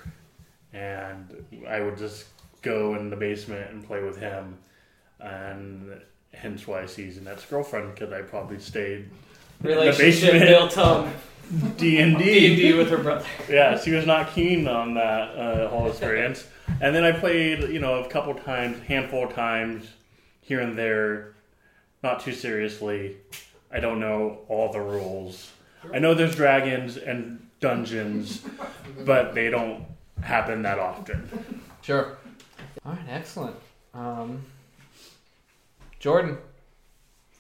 [0.73, 2.30] and I would just
[2.61, 4.57] go in the basement and play with him,
[5.19, 6.01] and
[6.33, 9.09] hence why she's an ex girlfriend because I probably stayed
[9.61, 10.45] Relationship basement.
[10.47, 11.13] built on
[11.77, 12.71] D and D and D.
[12.71, 13.25] D with her brother.
[13.49, 16.47] Yeah, she was not keen on that uh, whole experience.
[16.79, 19.87] And then I played, you know, a couple times, handful of times,
[20.41, 21.33] here and there,
[22.01, 23.17] not too seriously.
[23.71, 25.51] I don't know all the rules.
[25.93, 28.41] I know there's dragons and dungeons,
[29.05, 29.85] but they don't
[30.23, 31.61] happen that often.
[31.81, 32.17] Sure.
[32.85, 33.55] All right, excellent.
[33.93, 34.41] Um,
[35.99, 36.37] Jordan,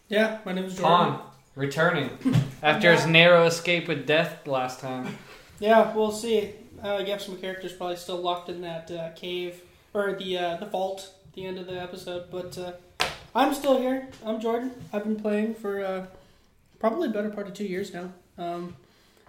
[0.09, 1.15] Yeah, my name is Jordan.
[1.15, 1.21] Pawn,
[1.55, 2.09] returning
[2.61, 5.17] after his narrow escape with death last time.
[5.59, 6.51] Yeah, we'll see.
[6.83, 9.61] Uh, you have some characters probably still locked in that uh, cave
[9.93, 12.73] or the uh, the vault at the end of the episode, but uh,
[13.33, 14.07] I'm still here.
[14.25, 14.71] I'm Jordan.
[14.93, 16.05] I've been playing for uh,
[16.79, 18.11] probably the better part of two years now.
[18.37, 18.75] Um,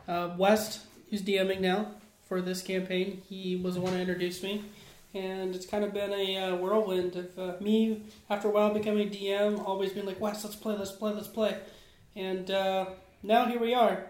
[0.08, 1.88] uh, West, who's DMing now
[2.28, 4.64] for this campaign, he was the one who introduced me,
[5.14, 9.08] and it's kind of been a uh, whirlwind of uh, me after a while becoming
[9.08, 11.58] a DM, always being like, West, let's play, let's play, let's play,
[12.16, 12.86] and uh,
[13.22, 14.06] now here we are.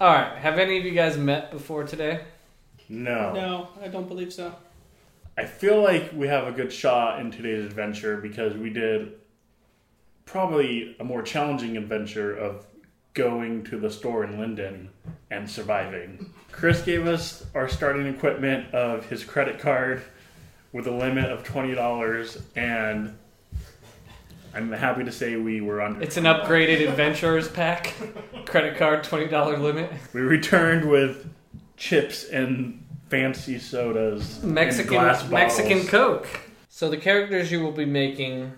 [0.00, 2.20] All right, have any of you guys met before today?
[2.88, 3.32] No.
[3.32, 4.54] No, I don't believe so.
[5.36, 9.12] I feel like we have a good shot in today's adventure because we did
[10.24, 12.66] probably a more challenging adventure of
[13.14, 14.90] going to the store in Linden
[15.30, 16.32] and surviving.
[16.52, 20.02] Chris gave us our starting equipment of his credit card
[20.72, 23.16] with a limit of $20 and
[24.54, 27.94] I'm happy to say we were under It's an upgraded adventurers pack,
[28.46, 31.28] credit card twenty dollar limit, we returned with
[31.76, 35.30] chips and fancy sodas Mexican.
[35.30, 36.26] Mexican Coke.
[36.68, 38.52] So the characters you will be making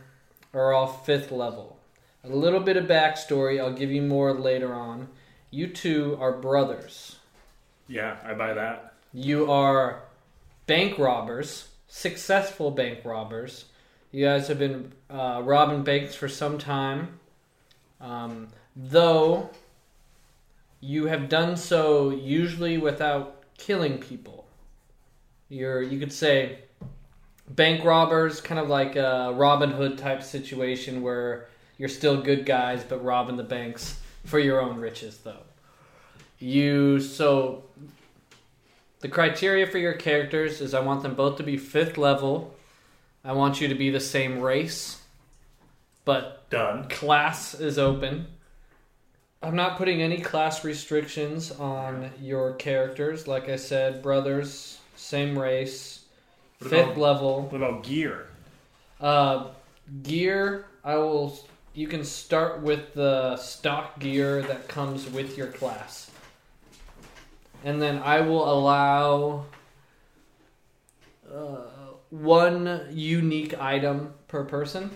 [0.55, 1.79] are all fifth level.
[2.25, 3.61] A little bit of backstory.
[3.61, 5.09] I'll give you more later on.
[5.51, 7.17] You two are brothers.
[7.89, 8.95] Yeah, I buy that.
[9.13, 10.03] You are
[10.67, 13.67] bank robbers, successful bank robbers.
[14.13, 17.19] You guys have been uh, robbing banks for some time.
[18.01, 19.51] Um, though
[20.81, 24.47] you have done so usually without killing people.
[25.49, 26.61] You're, you could say,
[27.49, 32.85] bank robbers, kind of like a Robin Hood type situation where you're still good guys
[32.85, 35.43] but robbing the banks for your own riches, though.
[36.39, 37.65] You, so
[39.01, 42.55] the criteria for your characters is I want them both to be fifth level.
[43.25, 45.01] I want you to be the same race,
[46.05, 46.89] but Done.
[46.89, 48.27] class is open.
[49.43, 53.27] I'm not putting any class restrictions on your characters.
[53.27, 56.05] Like I said, brothers, same race,
[56.59, 57.43] What fifth about- level.
[57.51, 58.27] What about gear?
[59.01, 59.49] Uh,
[60.03, 61.39] gear, I will.
[61.73, 66.11] You can start with the stock gear that comes with your class,
[67.65, 69.45] and then I will allow
[71.33, 71.59] uh,
[72.11, 74.91] one unique item per person.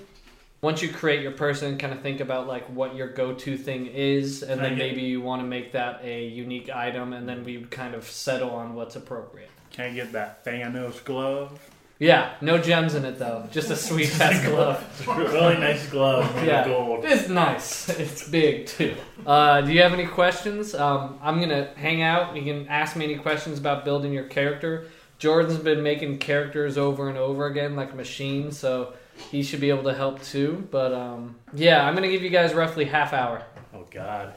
[0.60, 4.42] Once you create your person, kind of think about like what your go-to thing is,
[4.42, 7.28] and Can I then get- maybe you want to make that a unique item, and
[7.28, 9.50] then we would kind of settle on what's appropriate.
[9.72, 11.58] Can I get that Thanos glove?
[12.00, 15.06] Yeah, no gems in it though, just a sweet ass glove.
[15.06, 16.64] really nice glove made Yeah.
[16.66, 17.04] gold.
[17.04, 17.88] It's nice.
[17.88, 18.96] It's big too.
[19.24, 20.74] Uh, do you have any questions?
[20.74, 22.34] Um, I'm gonna hang out.
[22.36, 24.86] You can ask me any questions about building your character.
[25.18, 28.92] Jordan's been making characters over and over again like a machine, so
[29.30, 30.66] he should be able to help too.
[30.72, 33.44] But um, yeah, I'm gonna give you guys roughly half hour.
[33.72, 34.34] Oh God.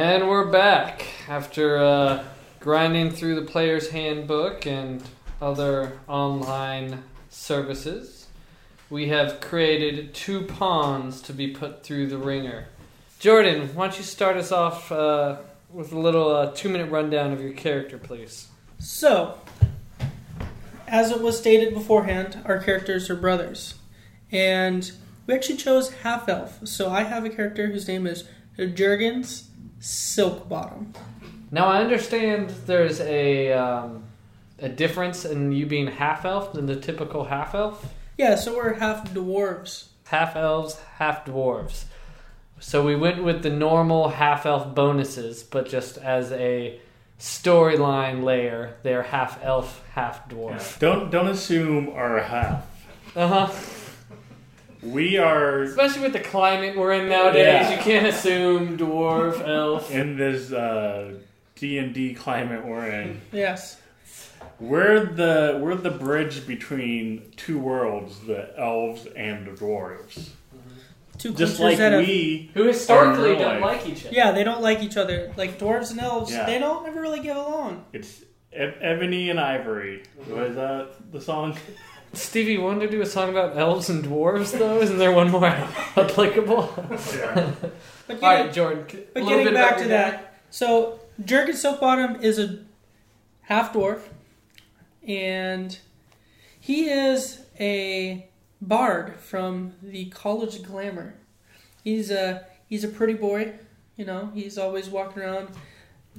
[0.00, 2.24] And we're back after uh,
[2.60, 5.02] grinding through the player's handbook and
[5.42, 8.28] other online services.
[8.90, 12.68] We have created two pawns to be put through the ringer.
[13.18, 15.38] Jordan, why don't you start us off uh,
[15.72, 18.46] with a little uh, two minute rundown of your character, please?
[18.78, 19.40] So,
[20.86, 23.74] as it was stated beforehand, our characters are brothers.
[24.30, 24.92] And
[25.26, 26.60] we actually chose half elf.
[26.68, 28.22] So I have a character whose name is
[28.56, 29.48] Jurgens
[29.80, 30.94] Silkbottom.
[31.50, 34.04] Now, I understand there's a, um,
[34.58, 37.94] a difference in you being half elf than the typical half elf.
[38.16, 39.86] Yeah, so we're half dwarves.
[40.08, 41.84] half elves, half dwarves.
[42.60, 46.80] So we went with the normal half elf bonuses, but just as a
[47.20, 50.34] storyline layer, they're half elf, half Yeah.
[50.36, 50.78] dwarf.
[50.80, 52.64] Don't don't assume our half.
[53.14, 53.52] Uh huh.
[54.82, 57.70] We are Especially with the climate we're in nowadays, Yeah.
[57.76, 59.90] you can't assume dwarf, elf.
[59.90, 61.14] in this uh,
[61.56, 63.20] D and D climate we're in.
[63.32, 63.80] Yes.
[64.60, 70.30] We're the we're the bridge between two worlds, the elves and the dwarves.
[71.16, 73.84] Two Just creatures like that we Who historically Or in real don't life.
[73.84, 74.14] like each other.
[74.14, 75.32] Yeah, they don't like each other.
[75.36, 76.46] Like dwarves and elves, Yeah.
[76.46, 77.84] they don't ever really get along.
[77.92, 78.20] it's
[78.52, 80.04] e- ebony and ivory.
[80.28, 81.56] Was that the song?
[82.12, 84.80] Stevie Wonder do a song about elves and dwarves, though?
[84.80, 85.44] Isn't there one more
[85.96, 86.72] applicable?
[87.14, 87.52] Yeah.
[88.06, 88.84] But getting, right, Jordan.
[89.12, 90.12] but getting bit back to your dad.
[90.14, 92.60] that, so Jurgen Silkbottom is a
[93.42, 94.00] half dwarf,
[95.06, 95.78] and
[96.58, 98.28] he is a
[98.60, 101.14] bard from the College Glamour.
[101.84, 103.52] He's a he's a pretty boy,
[103.96, 104.30] you know.
[104.34, 105.48] He's always walking around.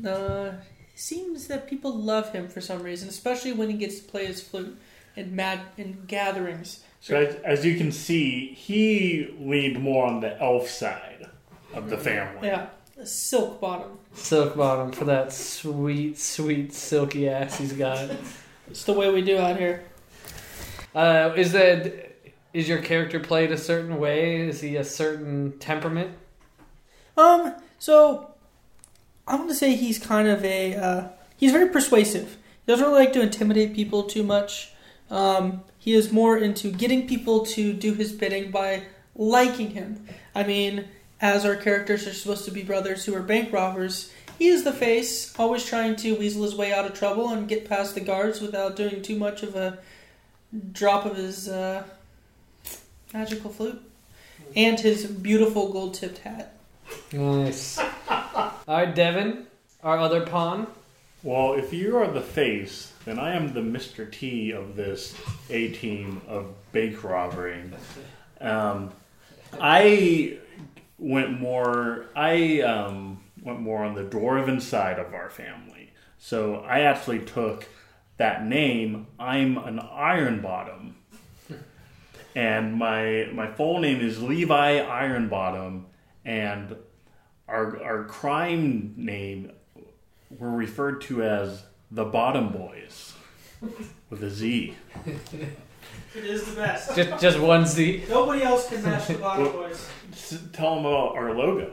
[0.05, 0.51] Uh,
[0.95, 4.41] seems that people love him for some reason, especially when he gets to play his
[4.41, 4.77] flute
[5.15, 6.83] in mad in gatherings.
[7.01, 11.27] So as, as you can see, he leaned more on the elf side
[11.73, 12.47] of the family.
[12.47, 12.67] Yeah,
[13.03, 13.99] silk bottom.
[14.13, 18.09] Silk bottom for that sweet, sweet silky ass he's got.
[18.69, 19.83] It's the way we do out here.
[20.93, 22.09] Uh, is that
[22.53, 24.47] is your character played a certain way?
[24.47, 26.17] Is he a certain temperament?
[27.15, 28.33] Um, so
[29.27, 31.07] I'm gonna say he's kind of a uh,
[31.37, 32.37] he's very persuasive.
[32.65, 34.73] He doesn't really like to intimidate people too much.
[35.09, 38.83] Um, he is more into getting people to do his bidding by
[39.15, 40.05] liking him.
[40.35, 40.87] I mean,
[41.21, 44.71] as our characters are supposed to be brothers who are bank robbers, he is the
[44.71, 48.39] face, always trying to weasel his way out of trouble and get past the guards
[48.39, 49.79] without doing too much of a
[50.71, 51.83] drop of his uh,
[53.13, 53.81] magical flute
[54.55, 56.55] and his beautiful gold tipped hat.
[57.11, 57.79] Nice.
[58.09, 59.45] All right, Devin,
[59.83, 60.67] our other pawn.
[61.21, 64.09] Well, if you are the face, then I am the Mr.
[64.09, 65.13] T of this
[65.49, 67.61] A team of bank robbery.
[68.39, 68.91] Um,
[69.59, 70.37] I
[70.97, 72.05] went more.
[72.15, 75.91] I um, went more on the dwarven side of our family.
[76.19, 77.67] So I actually took
[78.15, 79.07] that name.
[79.19, 80.95] I'm an Iron Bottom,
[82.33, 85.83] and my my full name is Levi Ironbottom,
[86.23, 86.77] and
[87.45, 89.51] our our crime name
[90.37, 93.13] were referred to as the Bottom Boys
[94.09, 94.75] with a Z.
[96.15, 96.95] It is the best.
[96.95, 98.05] Just, just one Z.
[98.09, 99.87] Nobody else can match the Bottom Boys.
[100.11, 101.71] S- Tell them about our logo.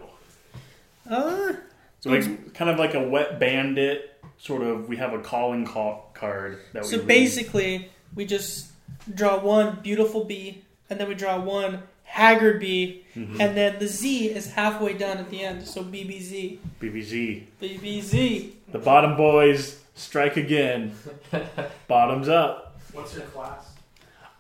[1.09, 1.52] Uh,
[2.00, 4.88] So like kind of like a wet bandit sort of.
[4.88, 7.07] We have a calling call card that we so read.
[7.07, 8.70] basically, we just
[9.14, 11.82] draw one beautiful bee, and then we draw one
[12.16, 13.38] haggard bee, Mhm.
[13.40, 15.66] and then the Z is halfway done at the end.
[15.66, 16.58] So BBZ.
[16.80, 17.42] BBZ.
[17.60, 18.52] BBZ.
[18.72, 20.94] The Bottom Boys strike again.
[21.88, 22.78] Bottoms up.
[22.92, 23.74] What's your class?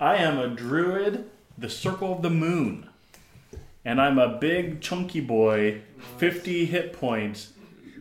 [0.00, 1.26] I am a druid,
[1.58, 2.86] the Circle of the Moon.
[3.84, 5.82] And I'm a big, chunky boy,
[6.16, 7.52] 50 hit points.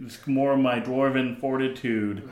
[0.04, 2.28] It's more of my dwarven fortitude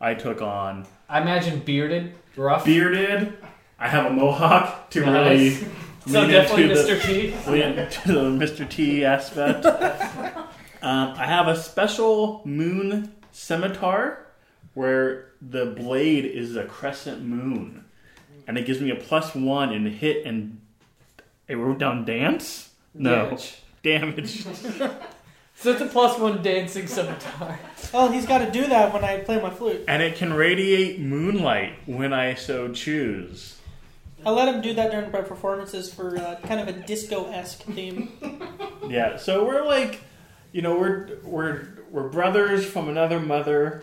[0.00, 0.86] I took on.
[1.08, 2.64] I imagine bearded, rough.
[2.64, 3.32] Bearded,
[3.78, 5.60] I have a mohawk to Nice.
[5.60, 5.70] really
[6.06, 7.02] so definitely into the- Mr.
[7.02, 7.34] T.
[7.50, 8.68] lean into the Mr.
[8.68, 9.64] T aspect.
[10.82, 14.26] um, I have a special moon scimitar
[14.74, 17.84] where the blade is a crescent moon.
[18.46, 20.60] And it gives me a plus one in hit and.
[21.48, 22.70] I wrote down dance?
[22.94, 23.26] No.
[23.26, 23.56] Damage.
[23.82, 24.46] Damage.
[25.56, 27.60] So it's a plus one dancing scimitar.
[27.94, 29.84] Oh, he's got to do that when I play my flute.
[29.86, 33.56] and it can radiate moonlight when I so choose.
[34.26, 37.62] I let him do that during my performances for uh, kind of a disco esque
[37.62, 38.12] theme.
[38.88, 40.02] Yeah, so we're like,
[40.52, 43.82] you know, we're we're we're brothers from another mother,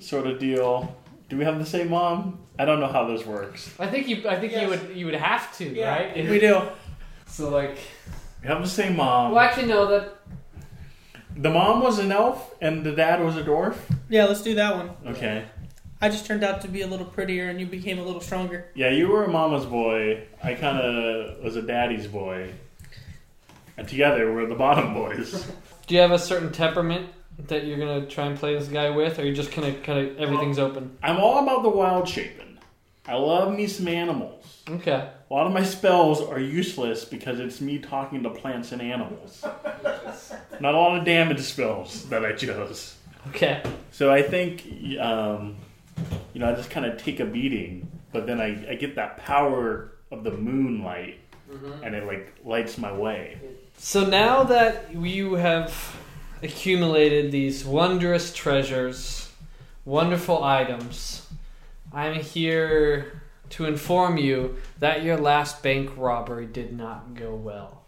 [0.00, 0.96] sort of deal.
[1.28, 2.40] Do we have the same mom?
[2.58, 3.72] I don't know how this works.
[3.78, 4.28] I think you.
[4.28, 4.96] I think you would.
[4.96, 6.28] You would have to, Yeah, right?
[6.28, 6.60] we do.
[7.26, 7.78] So like.
[8.42, 9.30] We have the same mom.
[9.30, 9.86] Well, actually, no.
[9.86, 10.16] That
[11.36, 13.76] The mom was an elf and the dad was a dwarf.
[14.08, 14.90] Yeah, let's do that one.
[15.06, 15.44] Okay.
[16.02, 18.66] I just turned out to be a little prettier, and you became a little stronger.
[18.74, 20.24] Yeah, you were a mama's boy.
[20.42, 22.50] I kind of was a daddy's boy.
[23.76, 25.46] And together we're the bottom boys.
[25.86, 27.08] Do you have a certain temperament
[27.46, 30.00] that you're gonna try and play this guy with, or you just kind of, kind
[30.00, 30.98] of everything's open?
[31.04, 32.58] I'm all about the wild shaping.
[33.06, 34.62] I love me some animals.
[34.68, 35.08] Okay.
[35.30, 39.44] A lot of my spells are useless because it's me talking to plants and animals.
[40.60, 42.96] Not a lot of damage spells that I chose.
[43.28, 43.62] Okay.
[43.92, 44.66] So I think,
[45.00, 45.56] um,
[46.32, 49.18] you know, I just kind of take a beating, but then I, I get that
[49.18, 51.18] power of the moonlight,
[51.50, 51.84] mm-hmm.
[51.84, 53.38] and it like lights my way.
[53.78, 55.96] So now that you have
[56.42, 59.30] accumulated these wondrous treasures,
[59.84, 61.26] wonderful items,
[61.92, 67.82] I'm here to inform you that your last bank robbery did not go well.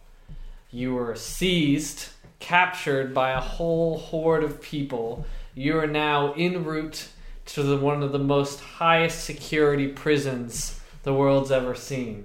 [0.71, 2.09] You were seized,
[2.39, 5.25] captured by a whole horde of people.
[5.55, 7.09] You are now en route
[7.47, 12.25] to the, one of the most highest security prisons the world's ever seen.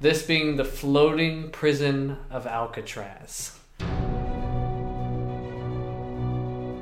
[0.00, 3.58] This being the floating prison of Alcatraz.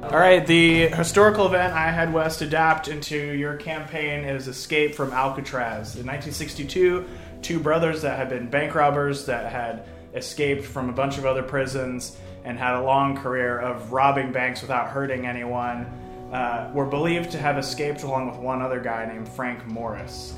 [0.02, 5.12] All right, the historical event I had West adapt into your campaign is Escape from
[5.12, 5.94] Alcatraz.
[5.94, 7.06] In 1962,
[7.40, 11.42] two brothers that had been bank robbers that had escaped from a bunch of other
[11.42, 15.86] prisons and had a long career of robbing banks without hurting anyone
[16.32, 20.34] uh, were believed to have escaped along with one other guy named Frank Morris.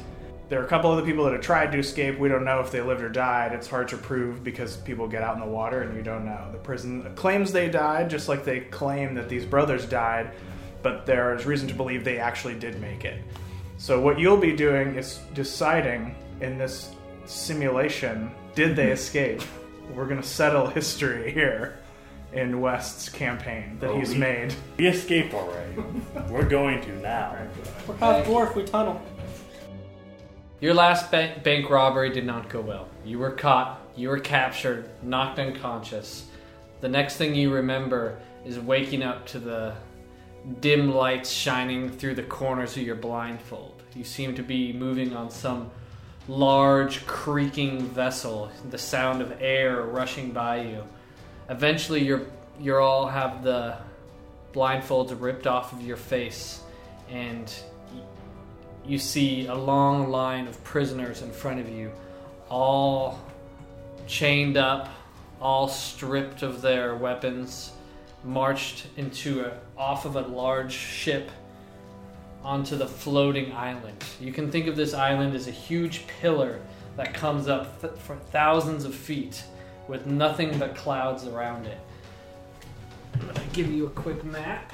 [0.48, 2.18] There are a couple of other people that have tried to escape.
[2.18, 3.52] We don't know if they lived or died.
[3.52, 6.48] It's hard to prove because people get out in the water and you don't know.
[6.52, 10.32] The prison claims they died, just like they claim that these brothers died,
[10.82, 13.22] but there is reason to believe they actually did make it.
[13.78, 19.42] So, what you'll be doing is deciding in this simulation did they escape?
[19.94, 21.78] We're going to settle history here
[22.34, 24.54] in West's campaign that Oh, he's we- made.
[24.76, 25.82] We escaped already.
[26.28, 27.36] We're going to now.
[27.86, 28.54] We're half dwarf.
[28.54, 29.00] We tunnel.
[30.60, 32.88] Your last ba- bank robbery did not go well.
[33.04, 36.26] You were caught, you were captured, knocked unconscious.
[36.80, 39.74] The next thing you remember is waking up to the
[40.60, 43.82] dim lights shining through the corners of your blindfold.
[43.94, 45.70] You seem to be moving on some
[46.28, 50.84] large creaking vessel, the sound of air rushing by you.
[51.48, 52.26] Eventually you're
[52.60, 53.76] you all have the
[54.52, 56.62] blindfolds ripped off of your face
[57.10, 57.52] and
[58.86, 61.90] you see a long line of prisoners in front of you,
[62.48, 63.18] all
[64.06, 64.88] chained up,
[65.40, 67.72] all stripped of their weapons,
[68.22, 71.30] marched into a, off of a large ship
[72.42, 74.04] onto the floating island.
[74.20, 76.60] You can think of this island as a huge pillar
[76.96, 79.44] that comes up th- for thousands of feet
[79.88, 81.78] with nothing but clouds around it.
[83.14, 84.72] I'm gonna give you a quick map.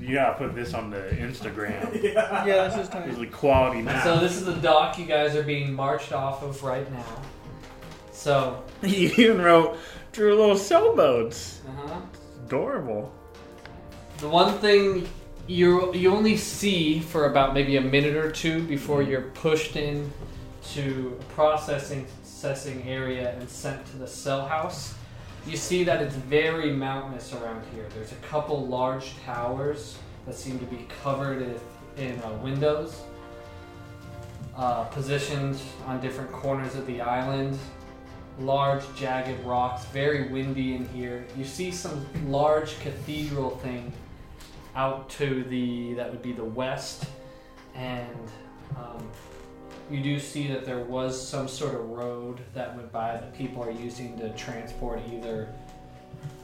[0.00, 1.92] You gotta put this on the Instagram.
[2.46, 3.10] Yeah, this is time.
[3.10, 4.04] It's a quality map.
[4.04, 7.22] So this is the dock you guys are being marched off of right now.
[8.12, 9.76] So, you even wrote
[10.12, 11.60] drew little sailboats.
[11.68, 12.00] uh-huh.
[12.46, 13.12] Adorable.
[14.18, 15.06] the one thing
[15.46, 20.10] you you only see for about maybe a minute or two before you're pushed in
[20.72, 22.06] to a processing
[22.38, 24.94] processing area and sent to the cell house.
[25.44, 27.88] You see that it's very mountainous around here.
[27.92, 31.42] There's a couple large towers that seem to be covered
[31.96, 33.02] in, uh, windows,
[34.56, 37.58] uh, positioned on different corners of the island.
[38.38, 41.24] Large, jagged rocks, very windy in here.
[41.36, 43.92] You see some large cathedral thing
[44.76, 47.04] out to the that would be the west,
[47.74, 48.30] and
[48.76, 49.10] um,
[49.90, 53.62] you do see that there was some sort of road that went by that people
[53.62, 55.48] are using to transport either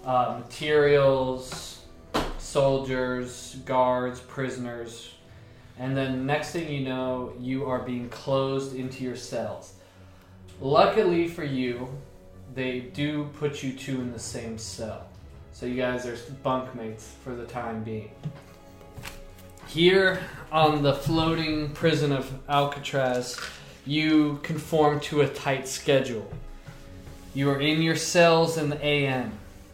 [0.05, 1.85] uh, materials,
[2.39, 5.15] soldiers, guards, prisoners,
[5.79, 9.75] and then next thing you know, you are being closed into your cells.
[10.61, 11.89] Luckily for you,
[12.55, 15.09] they do put you two in the same cell.
[15.53, 18.11] So you guys are bunkmates for the time being.
[19.67, 20.21] Here
[20.55, 23.41] on the floating prison of Alcatraz,
[23.85, 26.33] you conform to a tight schedule.
[27.35, 29.33] You are in your cells in the AM.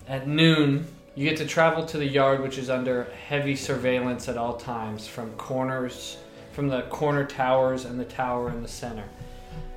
[0.09, 4.39] At noon, you get to travel to the yard, which is under heavy surveillance at
[4.39, 6.17] all times from corners,
[6.53, 9.05] from the corner towers and the tower in the center.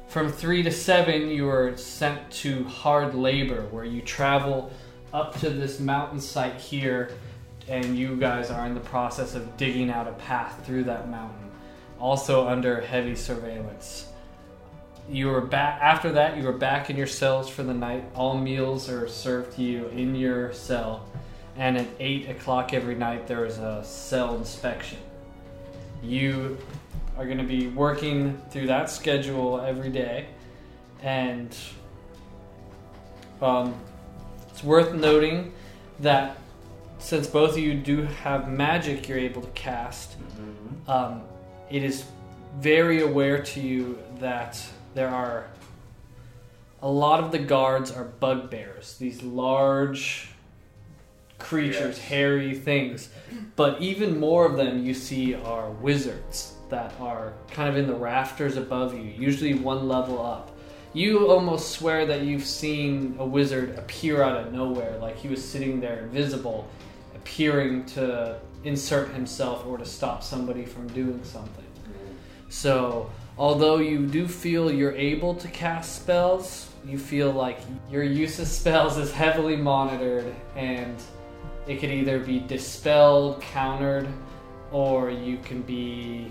[0.08, 4.72] From 3 to 7, you are sent to hard labor, where you travel
[5.14, 7.12] up to this mountain site here,
[7.68, 11.52] and you guys are in the process of digging out a path through that mountain,
[12.00, 14.08] also under heavy surveillance.
[15.10, 16.38] You are back after that.
[16.38, 18.06] You are back in your cells for the night.
[18.16, 21.06] All meals are served to you in your cell,
[21.58, 25.00] and at eight o'clock every night there is a cell inspection.
[26.02, 26.58] You
[27.18, 30.28] are going to be working through that schedule every day,
[31.02, 31.56] and
[33.42, 33.76] um,
[34.50, 35.54] it's worth noting
[36.00, 36.38] that
[37.04, 40.16] since both of you do have magic you're able to cast,
[40.88, 41.22] um,
[41.70, 42.06] it is
[42.60, 44.58] very aware to you that
[44.96, 45.48] there are
[46.82, 50.30] a lot of the guards are bugbears, these large
[51.40, 52.08] creatures, Yes.
[52.08, 53.10] hairy things.
[53.58, 57.96] But even more of them you see are wizards that are kind of in the
[57.96, 60.52] rafters above you, usually one level up.
[60.94, 65.44] You almost swear that you've seen a wizard appear out of nowhere, like he was
[65.44, 66.68] sitting there invisible,
[67.24, 71.64] appearing to insert himself or to stop somebody from doing something.
[71.64, 72.14] Mm-hmm.
[72.50, 77.60] So, although you do feel you're able to cast spells, you feel like
[77.90, 81.02] your use of spells is heavily monitored and
[81.66, 84.06] it could either be dispelled, countered,
[84.72, 86.30] or you can be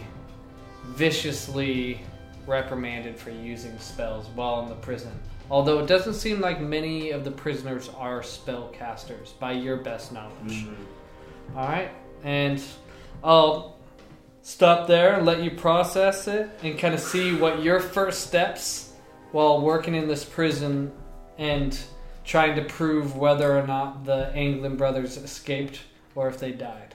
[0.89, 2.03] viciously
[2.47, 5.13] reprimanded for using spells while in the prison.
[5.51, 10.65] Although it doesn't seem like many of the prisoners are spellcasters by your best knowledge.
[10.65, 11.59] Mm-hmm.
[11.59, 11.91] All right,
[12.25, 12.63] and
[13.23, 13.77] I'll
[14.43, 18.93] stop there and let you process it and kind of see what your first steps
[19.31, 20.93] while working in this prison
[21.39, 21.79] and
[22.25, 25.81] trying to prove whether or not the Anglin brothers escaped
[26.15, 26.95] or if they died.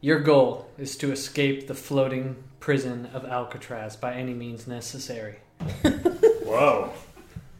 [0.00, 5.38] Your goal is to escape the floating prison of Alcatraz by any means necessary.
[5.82, 6.92] Whoa.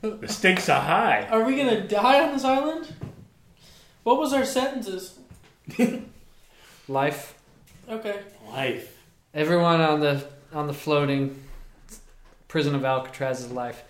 [0.00, 1.26] The stakes are high.
[1.30, 2.92] Are we gonna die on this island?
[4.04, 5.18] What was our sentences?
[6.88, 7.34] Life.
[7.88, 8.20] Okay.
[8.50, 9.02] Life.
[9.34, 11.42] Everyone on the on the floating
[12.48, 13.82] prison of Alcatraz is life.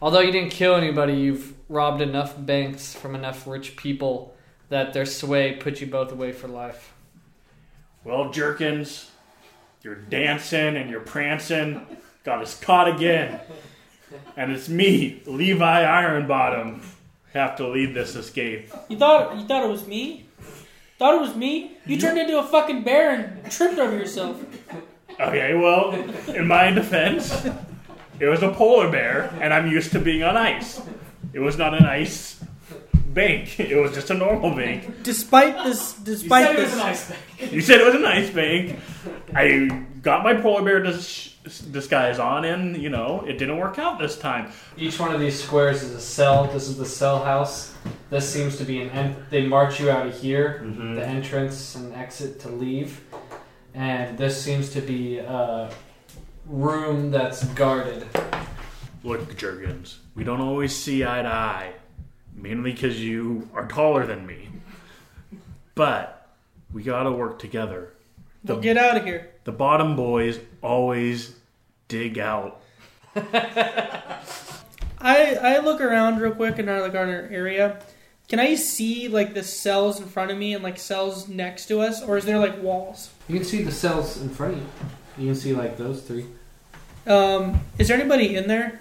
[0.00, 4.36] Although you didn't kill anybody, you've robbed enough banks from enough rich people
[4.68, 6.92] that their sway put you both away for life.
[8.04, 9.10] Well, Jerkins,
[9.82, 11.84] you're dancing and you're prancing.
[12.22, 13.40] Got us caught again.
[14.36, 16.82] And it's me, Levi Ironbottom,
[17.32, 18.70] have to lead this escape.
[18.88, 20.26] You thought you thought it was me?
[20.98, 21.72] Thought it was me?
[21.86, 24.40] You turned into a fucking bear and tripped over yourself.
[25.20, 25.92] Okay, well,
[26.28, 27.46] in my defense,
[28.20, 30.80] it was a polar bear, and I'm used to being on ice.
[31.32, 32.42] It was not an ice
[33.06, 33.58] bank.
[33.58, 35.02] It was just a normal bank.
[35.02, 37.12] Despite this, despite this,
[37.50, 38.78] You said it was an ice bank.
[39.34, 40.82] I got my polar bear
[41.44, 44.50] dis- disguise on, and you know it didn't work out this time.
[44.76, 46.44] Each one of these squares is a cell.
[46.46, 47.74] This is the cell house.
[48.10, 48.90] This seems to be an.
[48.90, 50.96] En- they march you out of here, Mhm.
[50.96, 53.00] the entrance and exit to leave,
[53.74, 55.70] and this seems to be a
[56.46, 58.04] room that's guarded.
[59.02, 61.72] Look, Jergens, we don't always see eye to eye,
[62.34, 64.48] mainly because you are taller than me.
[65.74, 66.28] But
[66.72, 67.93] we gotta work together.
[68.44, 69.30] We'll get out of here.
[69.44, 71.34] The bottom boys always
[71.88, 72.60] dig out.
[73.16, 74.20] I
[75.00, 77.80] I look around real quick in our like our area.
[78.28, 81.80] Can I see like the cells in front of me and like cells next to
[81.80, 83.10] us, or is there like walls?
[83.28, 84.66] You can see the cells in front of you.
[85.18, 86.26] You can see like those three.
[87.06, 88.80] Um, is there anybody in there?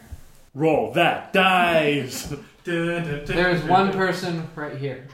[0.54, 2.34] Roll that dice.
[2.64, 5.10] There is one person right here,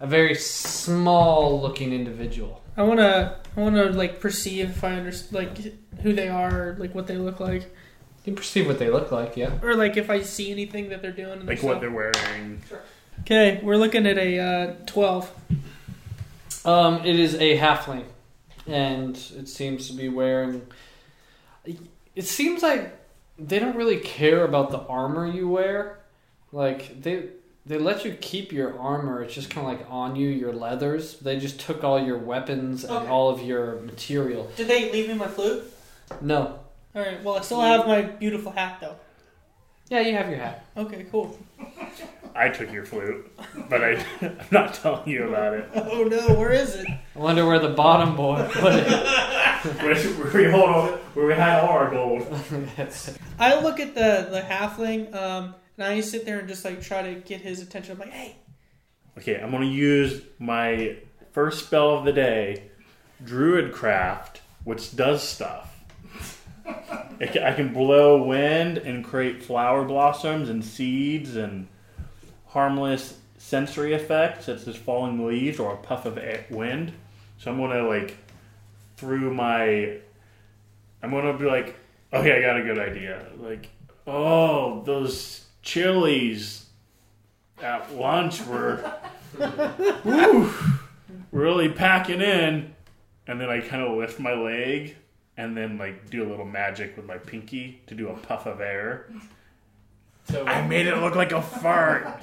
[0.00, 2.60] a very small-looking individual.
[2.76, 5.58] I wanna I wanna like perceive if I understand like
[6.02, 9.10] who they are, or, like what they look like, You can perceive what they look
[9.10, 9.58] like, yeah.
[9.62, 11.40] or like if I see anything that they're doing.
[11.40, 12.62] in Like what they're wearing.
[13.20, 15.32] Okay, we're looking at a uh, twelve.
[16.64, 18.04] Um, it is a halfling,
[18.66, 20.66] and it seems to be wearing.
[22.14, 22.94] It seems like
[23.38, 25.98] they don't really care about the armor you wear.
[26.52, 27.28] Like they
[27.66, 29.22] they let you keep your armor.
[29.22, 31.18] It's just kind of like on you, your leathers.
[31.18, 33.08] They just took all your weapons and Okay.
[33.08, 34.48] all of your material.
[34.56, 35.64] Did they leave me my flute?
[36.20, 36.60] No.
[36.94, 37.22] All right.
[37.22, 38.94] Well, I still have my beautiful hat though.
[39.88, 40.64] Yeah, you have your hat.
[40.76, 41.38] Okay, cool.
[42.34, 43.30] I took your flute,
[43.68, 45.68] but I, I'm not telling you about it.
[45.74, 46.86] Oh no, where is it?
[46.88, 48.86] I wonder where the bottom boy put it.
[49.82, 52.22] Where, where we hold on, where we had all our gold.
[53.38, 57.02] I look at the the halfling, um, and I sit there and just like try
[57.02, 57.92] to get his attention.
[57.92, 58.36] I'm like, hey,
[59.18, 60.96] Okay, I'm gonna use my
[61.32, 62.64] first spell of the day,
[63.24, 65.72] Druidcraft, which does stuff.
[66.66, 71.66] I can blow wind and create flower blossoms and seeds and
[72.48, 76.92] harmless sensory effects, such as falling leaves or a puff of air, wind.
[77.38, 78.18] So I'm gonna like
[78.98, 79.96] through my,
[81.02, 81.74] I'm gonna be like,
[82.12, 83.24] okay, I got a good idea.
[83.38, 83.70] Like,
[84.06, 86.66] oh, those chilies
[87.60, 88.94] at lunch were
[90.04, 90.52] woo,
[91.32, 92.74] really packing in.
[93.26, 94.96] And then I kind of lift my leg
[95.36, 98.60] and then like do a little magic with my pinky to do a puff of
[98.60, 99.10] air.
[100.30, 102.20] So I made it look like a fart.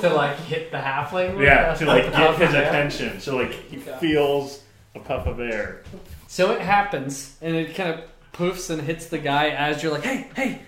[0.00, 1.36] to like hit the halfling.
[1.36, 3.20] with Yeah, to like a get his attention.
[3.20, 4.62] So like he feels
[4.94, 5.82] a puff of air.
[6.28, 10.04] So it happens, and it kind of poofs and hits the guy as you're like,
[10.04, 10.62] "Hey, hey!"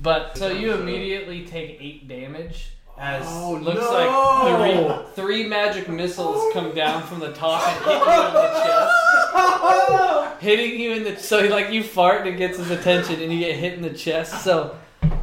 [0.00, 2.70] But so you immediately take eight damage.
[3.00, 3.92] As Oh, looks no!
[3.92, 6.50] like three three magic missiles oh.
[6.52, 11.16] come down from the top and hit you in the chest, hitting you in the
[11.16, 13.90] so like you fart and it gets his attention and you get hit in the
[13.94, 14.42] chest.
[14.42, 14.76] So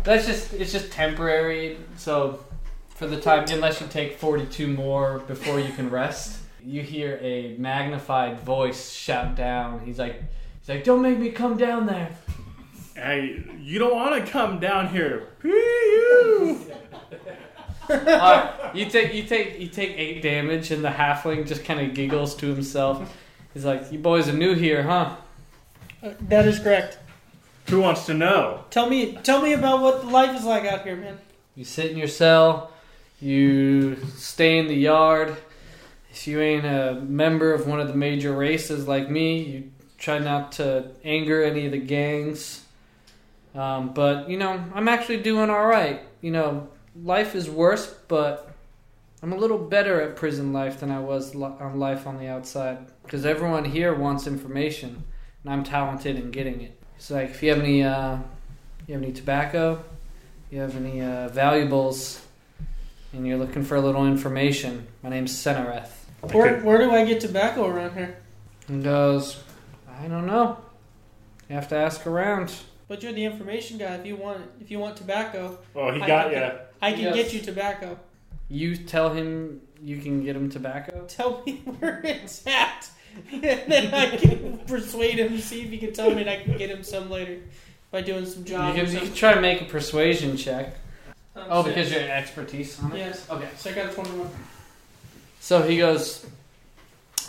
[0.04, 1.78] that's just it's just temporary.
[1.98, 2.40] So
[2.90, 7.20] for the time, unless you take forty two more before you can rest, you hear
[7.22, 9.82] a magnified voice shout down.
[9.82, 10.22] He's like,
[10.62, 12.10] he's like, "Don't make me come down there."
[12.96, 15.28] Hey, you don't want to come down here.
[15.42, 16.72] Pee-you.
[17.90, 21.94] Alright, you take you take you take eight damage, and the halfling just kind of
[21.94, 23.16] giggles to himself.
[23.54, 25.18] He's like, "You boys are new here, huh?"
[26.02, 26.98] Uh, that is correct.
[27.70, 28.64] Who wants to know?
[28.72, 31.18] Tell me, tell me about what life is like out here, man.
[31.56, 32.72] You sit in your cell.
[33.20, 35.36] You stay in the yard.
[36.12, 40.20] If you ain't a member of one of the major races like me, you try
[40.20, 42.65] not to anger any of the gangs.
[43.56, 46.02] Um, but you know, I'm actually doing all right.
[46.22, 46.70] You know,
[47.02, 48.54] life is worse, but
[49.24, 52.86] I'm a little better at prison life than I was on life on the outside
[53.04, 55.04] because everyone here wants information,
[55.44, 56.80] and I'm talented in getting it.
[56.98, 58.18] It's like if you have any, uh,
[58.88, 59.84] you have any tobacco,
[60.52, 62.22] you have any uh, valuables,
[63.14, 64.88] and you're looking for a little information.
[65.02, 65.90] My name's Senareth.
[66.32, 68.18] Where, where do I get tobacco around here?
[68.68, 69.42] And goes,
[70.00, 70.58] I don't know.
[71.50, 72.54] You have to ask around.
[72.88, 73.96] But you're the information guy.
[73.96, 76.52] If you want, if you want tobacco, Oh, he I got can- ya.
[76.82, 77.16] I can Yes.
[77.16, 78.00] get you tobacco.
[78.50, 81.06] You tell him you can get him tobacco.
[81.08, 82.88] Tell me where it's at,
[83.32, 85.40] and then I can persuade him.
[85.40, 87.40] See if he can tell me, and I can get him some later
[87.92, 88.76] by doing some You job.
[88.76, 90.76] or can, you can try to make a persuasion check.
[91.36, 92.98] Um, Oh, so- because your expertise on it?
[93.00, 93.28] Yes.
[93.30, 93.48] Okay.
[93.58, 94.30] So I got a twenty-one.
[95.40, 96.26] So he goes,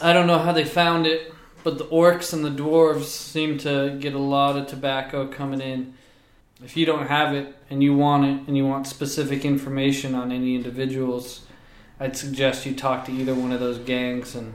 [0.02, 1.32] I don't know how they found it,
[1.66, 5.94] but the orcs and the dwarves seem to get a lot of tobacco coming in.
[6.62, 10.30] If you don't have it and you want it and you want specific information on
[10.30, 11.44] any individuals,
[11.98, 14.54] I'd suggest you talk to either one of those gangs and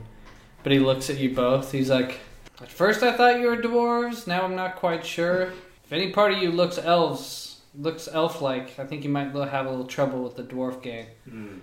[0.64, 1.74] but he looks at you both.
[1.74, 2.22] He's like,
[2.62, 5.51] At first I thought you were dwarves, now I'm not quite sure.
[5.84, 9.66] If any part of you looks elves looks elf like, I think you might have
[9.66, 11.07] a little trouble with the dwarf gang.
[11.30, 11.57] Hmm.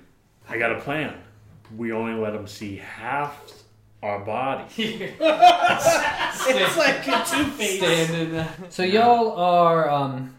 [0.46, 1.14] I got a plan.
[1.74, 3.57] We only let them see half
[4.03, 5.14] our body.
[6.51, 7.78] It's like a two-face.
[7.78, 8.46] Standing.
[8.70, 10.34] So y'all are, um,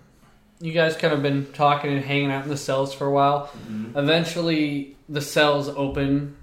[0.59, 3.51] you guys kind of been talking and hanging out in the cells for a while.
[3.95, 6.35] Eventually, the cells open.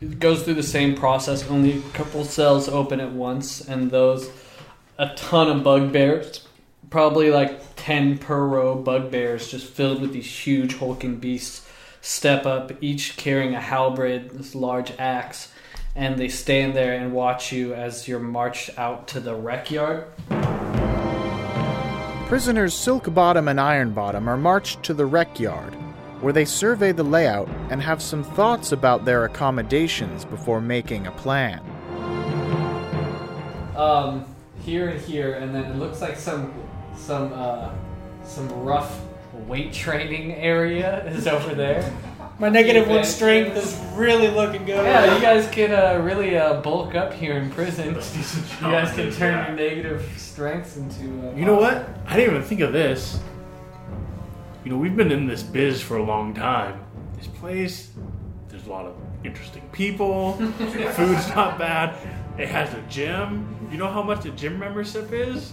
[0.00, 1.48] It goes through the same process.
[1.48, 4.30] Only a couple cells open at once, and those
[4.98, 6.46] a ton of bugbears,
[6.90, 11.68] probably like ten per row bugbears, just filled with these huge hulking beasts,
[12.00, 15.51] step up, each carrying a halberd, this large axe,
[15.94, 20.06] and they stand there and watch you as you're marched out to the rec yard.
[22.26, 25.74] Prisoners Silk Bottom and Iron Bottom are marched to the rec yard,
[26.22, 31.12] where they survey the layout and have some thoughts about their accommodations before making a
[31.12, 31.60] plan.
[33.76, 34.24] um,
[34.62, 36.54] here and here, and then it looks like some
[36.96, 37.70] some uh,
[38.22, 39.00] some rough
[39.46, 41.82] weight training area is over there.
[42.42, 44.84] My negative one strength is really looking good.
[44.84, 47.94] Yeah, you guys can uh, really uh, bulk up here in prison.
[47.94, 51.04] Let's do some You guys can turn your negative strengths into.
[51.04, 51.88] Uh, You know what?
[52.04, 53.20] I didn't even think of this.
[54.64, 56.84] You know, we've been in this biz for a long time.
[57.16, 57.92] This place,
[58.48, 60.32] there's a lot of interesting people.
[60.96, 61.96] Food's not bad.
[62.40, 63.68] It has a gym.
[63.70, 65.52] You know how much a gym membership is?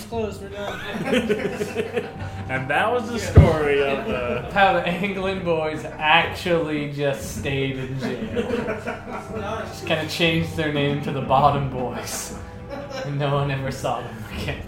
[0.00, 0.42] It's closed.
[0.42, 0.80] We're done.
[2.50, 4.50] And that was the story of the.
[4.52, 8.42] How the Anglin boys actually just stayed in jail.
[8.42, 12.36] Just kind of changed their name to the Bottom Boys.
[13.04, 14.64] And no one ever saw them again.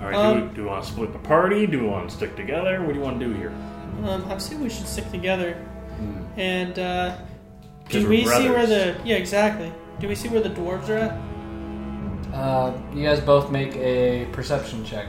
[0.00, 1.66] All right, Um, do, we, do we want to split the party?
[1.66, 2.80] Do we want to stick together?
[2.82, 3.52] What do you want to do here?
[4.04, 5.54] Um, I'd say we should stick together.
[6.38, 7.18] And uh,
[7.84, 8.96] 'Cause do we're we see where brothers.
[8.96, 9.70] the yeah exactly?
[10.00, 11.18] Do we see where the dwarves are at?
[12.36, 15.06] Uh, you guys both make a perception check.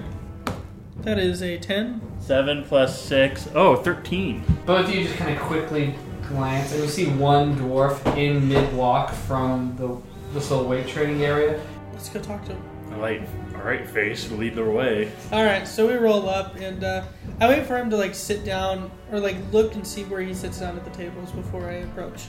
[1.02, 2.02] That is a ten.
[2.20, 3.50] Seven plus six.
[3.54, 4.44] Oh, 13.
[4.66, 5.94] Both of you just kind of quickly
[6.30, 9.98] glance, and you see one dwarf in mid walk from the
[10.34, 11.62] this little weight training area.
[11.92, 12.64] Let's go talk to him.
[12.94, 13.22] I like,
[13.56, 15.12] all right, face, lead the way.
[15.34, 17.04] All right, so we roll up, and uh,
[17.42, 20.34] I wait for him to like sit down or like look and see where he
[20.34, 22.28] sits down at the tables before I approach.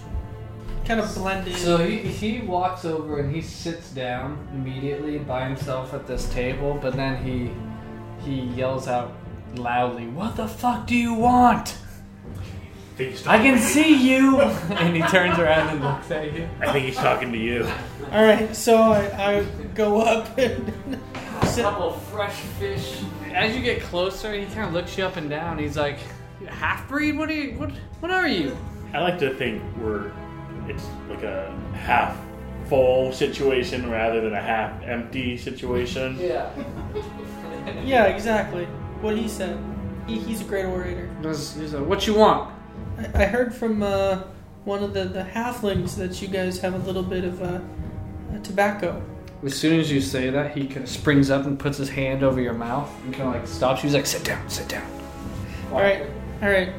[0.88, 1.54] Kind of blend in.
[1.54, 6.78] So he, he walks over and he sits down immediately by himself at this table,
[6.80, 7.50] but then he
[8.24, 9.12] he yells out
[9.56, 11.76] loudly, "What the fuck do you want?
[12.98, 16.48] I can to see you!" and he turns around and looks at you.
[16.58, 17.68] I think he's talking to you.
[18.10, 20.98] All right, so I, I go up and
[21.42, 21.64] A sit.
[21.64, 23.02] couple fresh fish.
[23.34, 25.58] As you get closer, he kind of looks you up and down.
[25.58, 25.98] He's like,
[26.46, 27.18] "Half breed?
[27.18, 27.58] What are you?
[27.58, 27.72] What?
[28.00, 28.56] What are you?"
[28.94, 30.10] I like to think we're
[30.68, 32.16] it's like a half
[32.68, 36.18] full situation rather than a half empty situation.
[36.20, 36.50] Yeah.
[37.84, 38.64] Yeah, exactly.
[39.02, 39.58] What he said.
[40.06, 41.10] He, he's a great orator.
[41.22, 42.50] He's he's like, "What you want?"
[42.96, 44.22] I, I heard from uh,
[44.64, 47.60] one of the, the halflings that you guys have a little bit of uh,
[48.32, 49.02] uh, tobacco.
[49.44, 52.22] As soon as you say that, he kind of springs up and puts his hand
[52.22, 53.88] over your mouth and kind of like stops you.
[53.88, 54.90] He's like, "Sit down, sit down."
[55.70, 56.06] All right,
[56.42, 56.72] all right.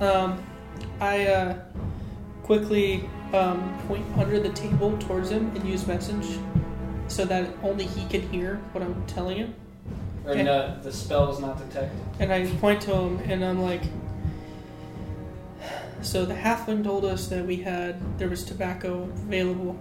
[0.00, 0.42] Um,
[1.00, 1.58] I uh,
[2.50, 6.36] quickly um, point under the table towards him and use message
[7.06, 9.54] so that only he can hear what I'm telling him.
[10.24, 10.42] Or Okay.
[10.42, 11.96] no, the spell is not detected.
[12.18, 13.82] And I point to him and I'm like,
[16.02, 19.78] so the halfling told us that we had there was tobacco available,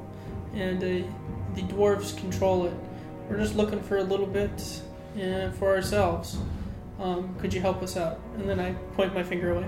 [0.54, 1.08] and uh,
[1.56, 2.74] the dwarves control it.
[3.28, 4.84] We're just looking for a little bit
[5.18, 6.38] uh, for ourselves.
[7.00, 8.20] Um, could you help us out?
[8.36, 9.66] And then I point my finger away.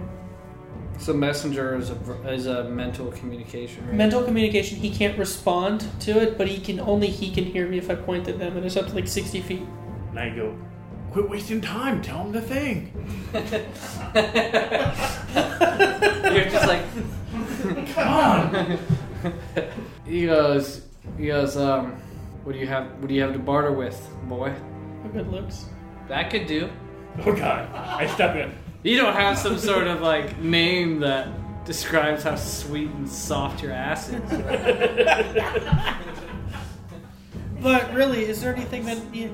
[1.02, 3.84] So messenger is a, is a mental communication.
[3.88, 3.96] Right?
[3.96, 7.80] Mental communication, he can't respond to it, but he can only he can hear me
[7.80, 9.64] if I point at them, and it's up to like sixty feet.
[10.12, 10.56] And I go,
[11.12, 12.04] quit wasting time.
[12.04, 12.92] Tell him the thing.
[16.36, 16.84] You're just like
[17.96, 18.80] Come on.
[20.06, 20.86] he goes.
[21.18, 21.58] He goes.
[21.58, 21.94] Um,
[22.44, 22.92] what do you have?
[23.00, 24.52] What do you have to barter with, boy?
[24.52, 25.66] What good looks.
[26.08, 26.70] That could do.
[27.26, 27.74] Oh God.
[27.74, 28.54] I step in.
[28.84, 31.28] You don't have some sort of like name that
[31.66, 34.22] describes how sweet and soft your ass is.
[37.62, 39.30] But really, is there anything that you,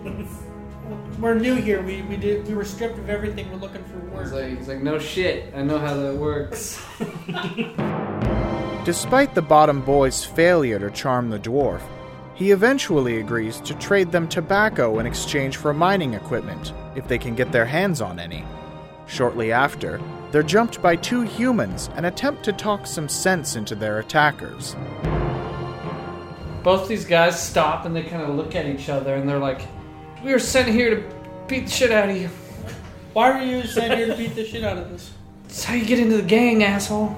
[1.18, 1.82] we're new here?
[1.82, 3.50] We we did we were stripped of everything.
[3.50, 4.32] We're looking for He's work.
[4.34, 5.54] like, he's like, no shit.
[5.56, 6.78] I know how that works.
[8.86, 11.82] Despite the bottom boy's failure to charm the dwarf,
[12.36, 17.34] he eventually agrees to trade them tobacco in exchange for mining equipment, if they can
[17.34, 18.44] get their hands on any.
[19.08, 20.02] Shortly after,
[20.32, 24.76] they're jumped by two humans and attempt to talk some sense into their attackers.
[26.64, 29.62] Both these guys stop and they kind of look at each other and they're like,
[30.24, 31.16] we were sent here to
[31.48, 32.28] beat the shit out of you.
[33.14, 35.12] Why were you sent here to beat the shit out of us?
[35.44, 37.16] That's how you get into the gang, asshole.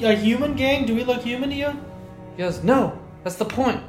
[0.00, 0.86] A human gang?
[0.86, 1.78] Do we look human to you?
[2.36, 3.82] He goes, no, that's the point.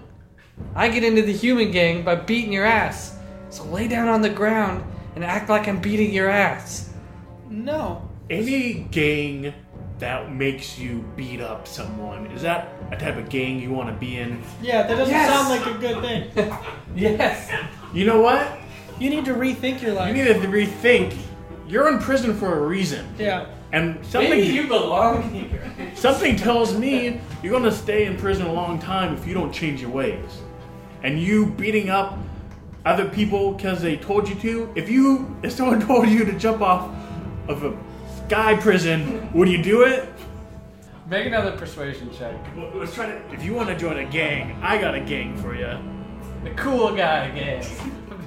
[0.76, 3.18] I get into the human gang by beating your ass.
[3.50, 4.84] So lay down on the ground
[5.16, 6.89] and act like I'm beating your ass.
[7.50, 8.08] No.
[8.30, 9.54] Any gang
[9.98, 13.96] that makes you beat up someone is that a type of gang you want to
[13.96, 14.42] be in?
[14.62, 15.30] Yeah, that doesn't Yes!
[15.30, 16.58] sound like a good thing.
[16.96, 17.52] Yes.
[17.94, 18.60] You know what?
[19.00, 20.16] You need to rethink your life.
[20.16, 21.16] You need to rethink.
[21.68, 23.46] You're in prison for a reason, yeah.
[23.72, 25.72] and something Maybe you belong here.
[25.94, 29.82] something tells me you're gonna stay in prison a long time if you don't change
[29.82, 30.42] your ways.
[31.04, 32.18] And you beating up
[32.86, 34.72] other people because they told you to.
[34.76, 36.90] If you if someone told you to jump off
[37.50, 37.76] of a
[38.28, 40.08] sky prison, would you do it?
[41.10, 42.36] Make another persuasion check.
[42.56, 43.34] Well, Let's try to.
[43.34, 45.78] If you want to join a gang, I got a gang for you.
[46.44, 47.66] The cool guy gang.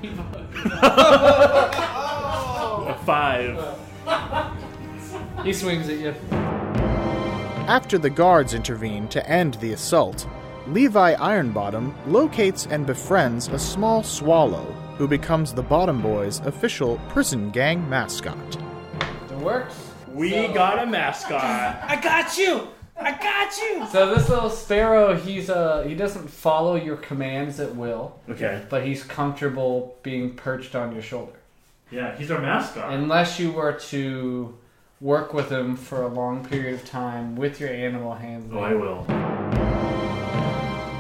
[2.84, 3.78] A five.
[5.44, 6.14] he swings at you.
[7.68, 10.26] After the guards intervene to end the assault,
[10.66, 14.64] Levi Ironbottom locates and befriends a small swallow
[14.98, 18.58] who becomes the Bottom Boys' official prison gang mascot.
[19.43, 19.74] It works.
[20.14, 21.43] We got a mascot.
[21.43, 22.68] I got you!
[22.97, 23.84] I got you!
[23.90, 28.62] So this little sparrow, he's uh he doesn't follow your commands at will, Okay.
[28.70, 31.32] but he's comfortable being perched on your shoulder.
[31.90, 32.93] Yeah, he's our mascot.
[32.93, 34.57] Unless you were to
[35.01, 38.57] work with him for a long period of time with your animal handling.
[38.57, 39.03] oh, I will.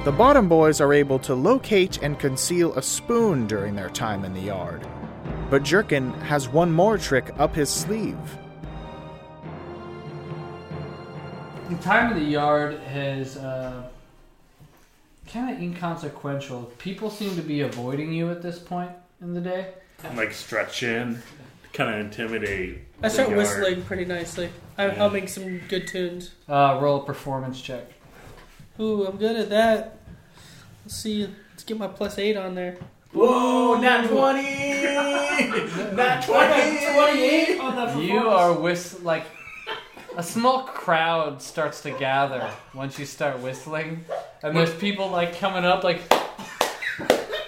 [0.04, 4.34] The Bottom Boys are able to locate and conceal a spoon during their time in
[4.34, 4.84] the yard.
[5.52, 8.16] But Jerkin has one more trick up his sleeve.
[11.68, 13.86] The time in the yard is uh,
[15.30, 16.72] kind of inconsequential.
[16.78, 19.74] People seem to be avoiding you at this point in the day.
[20.04, 21.18] I'm like stretching,
[21.74, 22.78] kind of intimidate.
[23.02, 23.36] I start yard.
[23.40, 24.48] whistling pretty nicely.
[24.78, 24.94] I'm Yeah.
[24.94, 26.30] humming some good tunes.
[26.48, 27.84] Uh, roll a performance check.
[28.80, 29.98] Ooh, I'm good at that.
[30.86, 31.28] Let's see.
[31.50, 32.78] Let's get my plus eight on there.
[33.12, 34.42] Whoa, nat 20!
[35.94, 37.58] nat 20!
[37.58, 39.24] on the You are whist like
[40.16, 44.04] a small crowd starts to gather once you start whistling,
[44.42, 46.00] and there's people like coming up like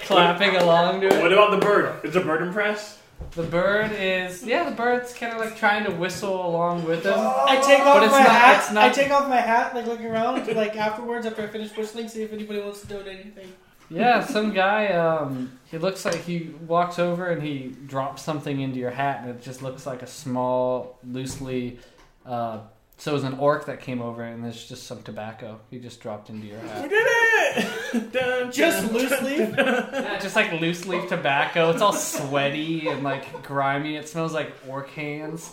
[0.03, 1.23] clapping along to it.
[1.23, 2.05] What about the bird?
[2.05, 2.99] Is the bird impressed?
[3.33, 7.15] The bird is yeah, the bird's kind of like trying to whistle along with him.
[7.17, 8.59] I take But off it's my not- hat.
[8.61, 11.75] it's not- I take off my hat, like looking around, like afterwards after I finish
[11.77, 13.51] whistling, see if anybody wants to donate anything.
[13.95, 14.89] Yeah, some guy.
[14.89, 19.31] Um, he looks like he walks over and he drops something into your hat, and
[19.31, 21.79] it just looks like a small, loosely.
[22.27, 22.61] Uh,
[22.97, 26.01] so it was an orc that came over, and there's just some tobacco he just
[26.01, 26.83] dropped into your hat.
[26.85, 28.13] We did it!
[28.13, 29.37] Dun, Just dun, loosely.
[29.39, 31.71] Yeah, just like loose leaf tobacco.
[31.71, 33.97] It's all sweaty and like grimy.
[33.97, 35.53] It smells like orc hands,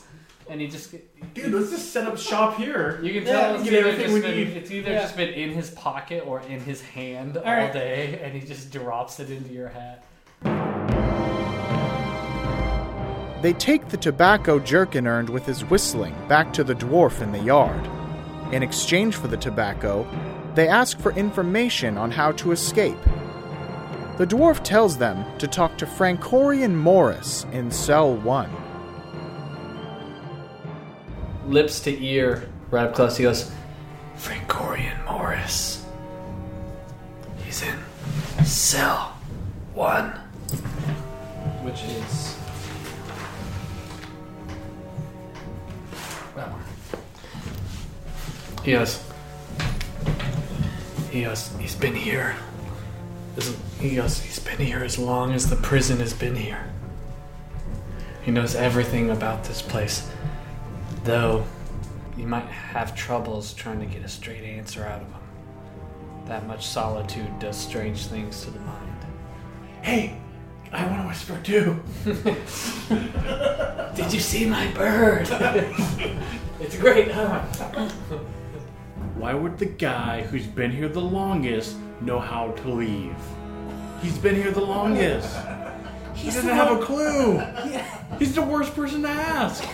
[0.52, 0.94] and he just.
[1.34, 3.00] Dude, let's just set up shop here.
[3.02, 5.02] You can tell we it's either, just been, it's either Yeah.
[5.02, 7.72] just been in his pocket or in his hand all, right.
[7.72, 10.04] day, and he just drops it into your hat.
[13.42, 17.40] They take the tobacco Jerkin earned with his whistling back to the dwarf in the
[17.40, 17.90] yard.
[18.54, 20.06] In exchange for the tobacco,
[20.54, 23.02] they ask for information on how to escape.
[24.18, 28.52] The dwarf tells them to talk to Francorian Morris in cell 1.
[31.48, 33.18] Lips to ear, right up close.
[33.18, 33.52] He goes,
[34.18, 35.86] Francorian Morris.
[37.44, 37.76] He's in
[38.46, 39.18] cell
[39.74, 40.10] one.
[41.64, 42.38] Which is.
[48.64, 49.04] He goes.
[51.10, 51.50] He goes.
[51.60, 52.36] He's been here.
[53.80, 54.20] He goes.
[54.20, 56.64] He's been here as long as the prison has been here.
[58.24, 60.08] He knows everything about this place,
[61.04, 61.46] though.
[62.18, 65.22] You might have troubles trying to get a straight answer out of him.
[66.26, 69.06] That much solitude does strange things to the mind.
[69.82, 70.18] Hey,
[70.72, 71.82] I want to whisper too.
[73.96, 75.28] Did you see my bird?
[76.60, 77.42] it's great, huh?
[79.16, 83.16] Why would the guy who's been here the longest know how to leave?
[84.02, 85.36] He's been here the longest.
[86.14, 87.42] He doesn't have a clue.
[88.20, 89.68] He's the worst person to ask.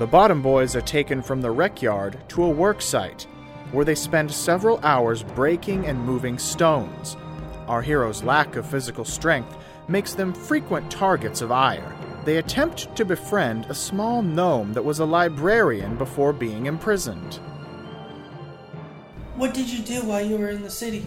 [0.00, 3.26] The Bottom Boys are taken from the wreck yard to a work site,
[3.70, 7.18] where they spend several hours breaking and moving stones.
[7.68, 11.94] Our hero's lack of physical strength makes them frequent targets of ire.
[12.24, 17.34] They attempt to befriend a small gnome that was a librarian before being imprisoned.
[19.36, 21.04] What did you do while you were in the city?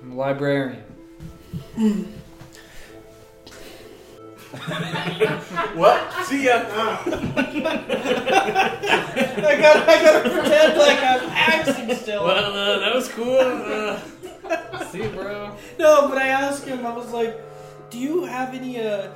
[0.00, 0.84] I'm a librarian.
[1.74, 2.04] Hmm.
[5.74, 6.26] What?
[6.26, 6.62] See ya.
[6.66, 6.66] I
[9.60, 12.24] got I gotta pretend like I'm acting still.
[12.24, 13.38] Well, uh, that was cool.
[13.38, 13.98] Uh,
[14.90, 15.56] see, bro.
[15.78, 16.84] No, but I asked him.
[16.86, 17.40] I was like,
[17.90, 18.78] "Do you have any?
[18.78, 19.08] Uh,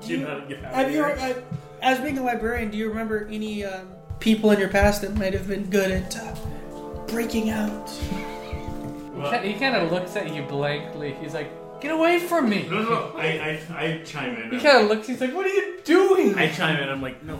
[0.00, 1.02] do You you, know how to get out of have you?
[1.02, 1.34] Uh,
[1.80, 3.88] as being a librarian, do you remember any um,
[4.20, 6.34] people in your past that might have been good at uh,
[7.06, 7.88] breaking out?
[9.42, 11.14] He kind of looks at you blankly.
[11.20, 11.50] He's like,
[11.80, 13.12] "Get away from me!" No, no, no.
[13.16, 14.50] I, I, I chime in.
[14.50, 15.06] He kind of looks.
[15.06, 16.88] He's like, "What are you doing?" I chime in.
[16.88, 17.36] I'm like, no,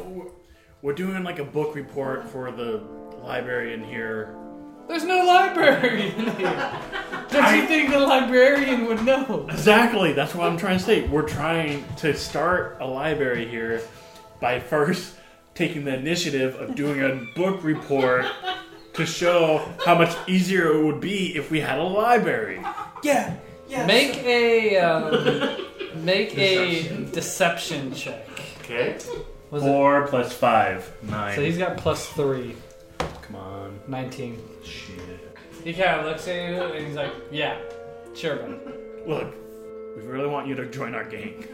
[0.82, 2.82] we're- doing like a book report for the
[3.22, 4.34] librarian here.
[4.88, 6.72] There's no librarian here.
[7.30, 9.46] Don't you think the librarian would know?
[9.50, 10.12] Exactly.
[10.14, 11.06] That's what I'm trying to say.
[11.06, 13.82] We're trying to start a library here
[14.40, 15.14] by first
[15.54, 18.24] taking the initiative of doing a book report
[18.94, 22.60] to show how much easier it would be if we had a library.
[23.02, 23.34] Yeah,
[23.68, 23.86] yeah.
[23.86, 25.56] Make a um,
[26.04, 28.26] make a deception check.
[28.62, 28.98] Okay.
[29.50, 29.66] Was it?
[29.66, 31.34] Four plus five, nine.
[31.36, 32.56] So he's got plus three.
[32.98, 33.80] Come on.
[33.88, 34.38] 19.
[34.62, 34.98] Shit.
[35.64, 37.58] He kind of looks at you and he's like, "Yeah,
[38.14, 38.58] sure, buddy."
[39.06, 39.34] Look,
[39.96, 41.44] we really want you to join our gang.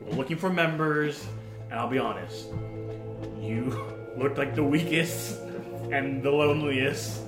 [0.00, 1.24] We're looking for members,
[1.70, 2.48] and I'll be honest,
[3.40, 3.78] you
[4.16, 5.38] look like the weakest
[5.90, 7.20] and the loneliest.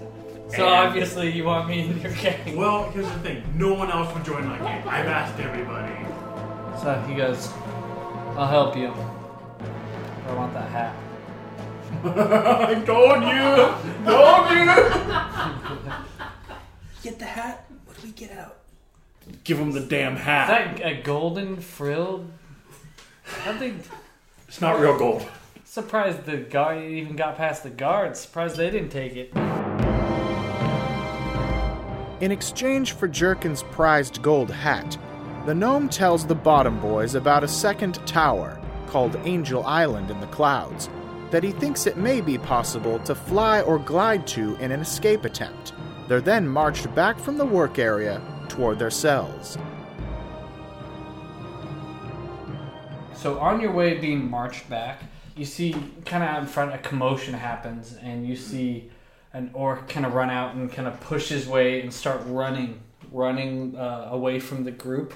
[0.56, 2.56] So And- obviously you want me in your gang.
[2.56, 4.86] Well, here's the thing: no one else would join my gang.
[4.86, 5.92] I've asked everybody.
[6.80, 7.48] So he goes,
[8.36, 8.92] "I'll help you.
[10.28, 10.94] I want that hat."
[12.04, 13.68] I told you,
[14.04, 14.64] told you.
[17.02, 17.64] Get the hat.
[17.86, 18.56] What do we get out?
[19.44, 20.76] Give him the damn Is hat.
[20.78, 22.26] that a golden frill?
[23.46, 23.82] I think.
[24.48, 25.26] It's not real gold.
[25.64, 28.20] Surprised the guy even got past the guards.
[28.20, 29.32] Surprised they didn't take it.
[32.20, 34.96] In exchange for Jerkin's prized gold hat,
[35.46, 40.28] the gnome tells the Bottom Boys about a second tower, called Angel Island in the
[40.28, 40.88] clouds,
[41.32, 45.24] that he thinks it may be possible to fly or glide to in an escape
[45.24, 45.72] attempt.
[46.06, 49.58] They're then marched back from the work area toward their cells.
[53.14, 55.02] So on your way being marched back,
[55.34, 55.72] you see
[56.04, 58.88] kind of out in front a commotion happens, and you see
[59.34, 62.80] an orc kind of run out and kind of push his way and start running,
[63.12, 65.12] running uh, away from the group.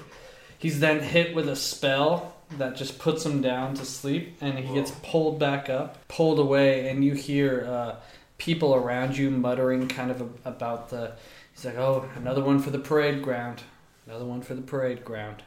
[0.59, 4.73] He's then hit with a spell that just puts him down to sleep, and he
[4.73, 7.95] gets pulled back up, pulled away, and you hear uh,
[8.37, 11.13] people around you muttering kind of a- about the.
[11.53, 13.61] He's like, "Oh, another one for the parade ground,
[14.05, 15.43] another one for the parade ground."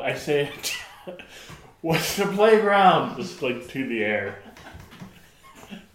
[0.00, 0.50] I say,
[1.82, 3.16] what's the playground?
[3.16, 4.38] Just like to the air.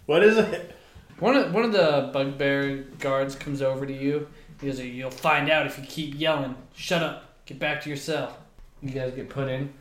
[0.06, 0.74] What is it?
[1.20, 4.28] One of one of the bugbear guards comes over to you.
[4.60, 6.54] He goes, "You'll find out if you keep yelling.
[6.74, 7.24] Shut up.
[7.46, 8.36] Get back to your cell."
[8.82, 9.72] You guys get put in,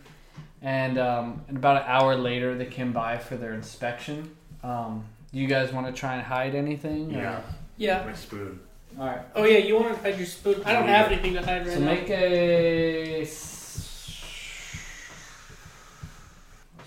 [0.63, 4.35] and um, and about an hour later, they came by for their inspection.
[4.63, 7.15] Um, do you guys want to try and hide anything?
[7.15, 7.41] or- Yeah,
[7.77, 8.03] Yeah.
[8.05, 8.59] my spoon.
[8.99, 9.21] All right.
[9.35, 10.63] Oh yeah, you want to hide your spoon?
[10.65, 11.73] I don't have anything to hide right now.
[11.73, 11.85] So now.
[11.85, 14.23] make a s-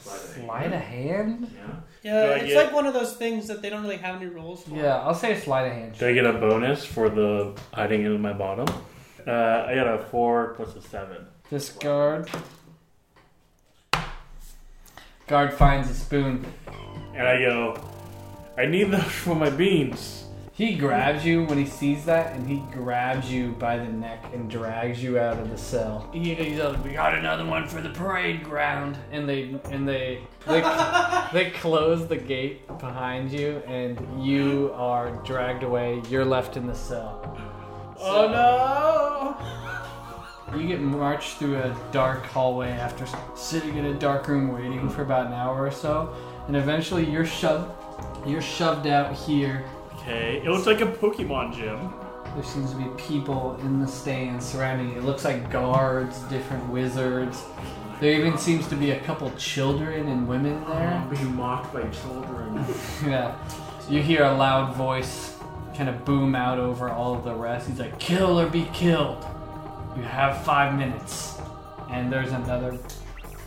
[0.00, 1.48] sleight of hand.
[1.54, 1.74] Yeah.
[2.02, 4.16] Yeah, Do I it's get- like one of those things that they don't really have
[4.16, 4.74] any rules for.
[4.76, 5.98] Yeah, I'll say a sleight of hand.
[5.98, 8.66] Do I get a bonus for the hiding in my bottom?
[9.26, 9.30] Uh,
[9.68, 11.26] I got a four plus a seven.
[11.50, 12.28] This guard.
[15.26, 16.44] Guard finds a spoon.
[17.14, 17.80] And I go,
[18.56, 20.24] I need those for my beans.
[20.60, 24.50] He grabs you when he sees that, and he grabs you by the neck and
[24.50, 26.06] drags you out of the cell.
[26.12, 30.20] He, he's like, "We got another one for the parade ground," and they and they
[30.46, 30.60] they,
[31.32, 36.02] they close the gate behind you, and you are dragged away.
[36.10, 37.38] You're left in the cell.
[37.98, 38.28] Oh
[40.52, 40.58] no!
[40.58, 45.00] You get marched through a dark hallway after sitting in a dark room waiting for
[45.00, 46.14] about an hour or so,
[46.48, 47.72] and eventually you're shoved.
[48.26, 49.64] You're shoved out here.
[50.02, 51.92] Okay, it looks like a Pokemon gym.
[52.34, 54.96] There seems to be people in the stands surrounding.
[54.96, 57.42] It looks like guards, different wizards.
[58.00, 61.06] There even seems to be a couple children and women there.
[61.10, 62.64] Being mocked by children.
[63.04, 63.36] Yeah.
[63.88, 65.36] You hear a loud voice
[65.76, 67.68] kind of boom out over all of the rest.
[67.68, 69.26] He's like, kill or be killed.
[69.96, 71.38] You have five minutes.
[71.90, 72.78] And there's another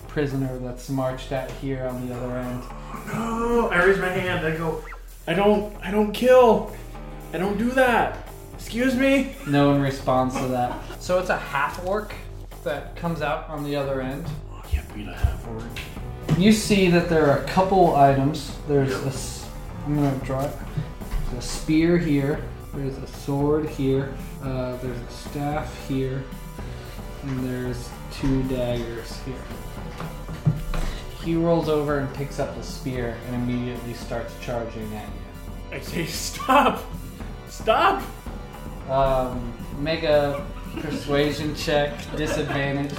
[0.08, 2.64] prisoner that's marched out here on the other end.
[3.08, 3.70] No!
[3.70, 4.46] I raise my hand.
[4.46, 4.84] I go.
[5.28, 5.76] I don't.
[5.84, 6.72] I don't kill.
[7.34, 8.28] I don't do that.
[8.54, 9.36] Excuse me.
[9.48, 10.78] No one responds to that.
[11.02, 12.14] So it's a half orc
[12.64, 14.26] that comes out on the other end.
[14.52, 15.64] Oh, I can't beat a half orc.
[16.38, 18.56] You see that there are a couple items.
[18.68, 19.08] There's a.
[19.08, 19.50] s-
[19.86, 20.52] I'm gonna draw it.
[21.32, 22.44] There's a spear here.
[22.74, 24.14] There's a sword here.
[24.44, 26.24] Uh, there's a staff here,
[27.24, 29.36] and there's two daggers here.
[31.24, 35.78] He rolls over and picks up the spear and immediately starts charging at you.
[35.78, 36.84] I say stop.
[37.48, 38.04] Stop.
[38.90, 40.46] Um, make a
[40.82, 42.92] persuasion check, disadvantage.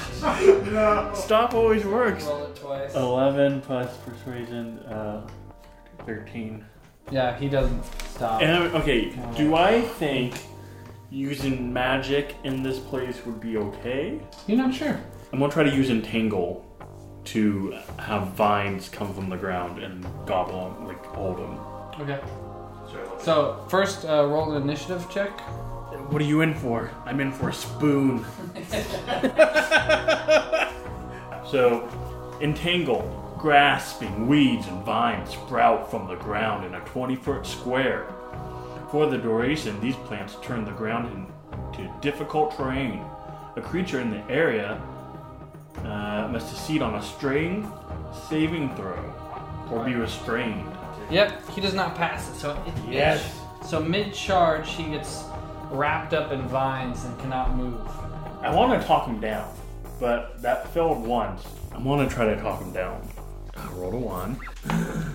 [1.14, 2.24] Stop always works.
[2.24, 2.94] Roll it twice.
[2.94, 4.78] Eleven plus persuasion.
[4.80, 5.28] Uh,
[6.06, 6.64] Thirteen.
[7.10, 8.40] Yeah, he doesn't stop.
[8.42, 10.34] And okay, do I think
[11.10, 14.20] using magic in this place would be okay?
[14.46, 14.98] You're not sure.
[15.32, 16.63] I'm gonna try to use entangle
[17.26, 21.58] to have vines come from the ground and gobble them, like hold them.
[22.00, 22.20] Okay.
[23.20, 25.40] So first, uh, roll an initiative check.
[26.10, 26.90] What are you in for?
[27.04, 28.24] I'm in for a spoon.
[31.50, 31.88] so,
[32.40, 33.20] entangle.
[33.38, 38.06] Grasping weeds and vines sprout from the ground in a 20 foot square.
[38.90, 41.28] For the duration, these plants turn the ground
[41.70, 43.04] into difficult terrain.
[43.56, 44.80] A creature in the area
[45.78, 47.68] uh, must succeed on a strength
[48.28, 49.12] saving throw
[49.70, 50.70] or be restrained.
[51.10, 52.34] Yep, he does not pass it.
[52.36, 53.40] So it's Yes.
[53.66, 55.24] So mid charge, he gets
[55.70, 57.80] wrapped up in vines and cannot move.
[58.42, 59.52] I want to talk him down,
[59.98, 61.42] but that failed once.
[61.72, 63.08] I want to try to talk him down.
[63.56, 64.38] I rolled a one.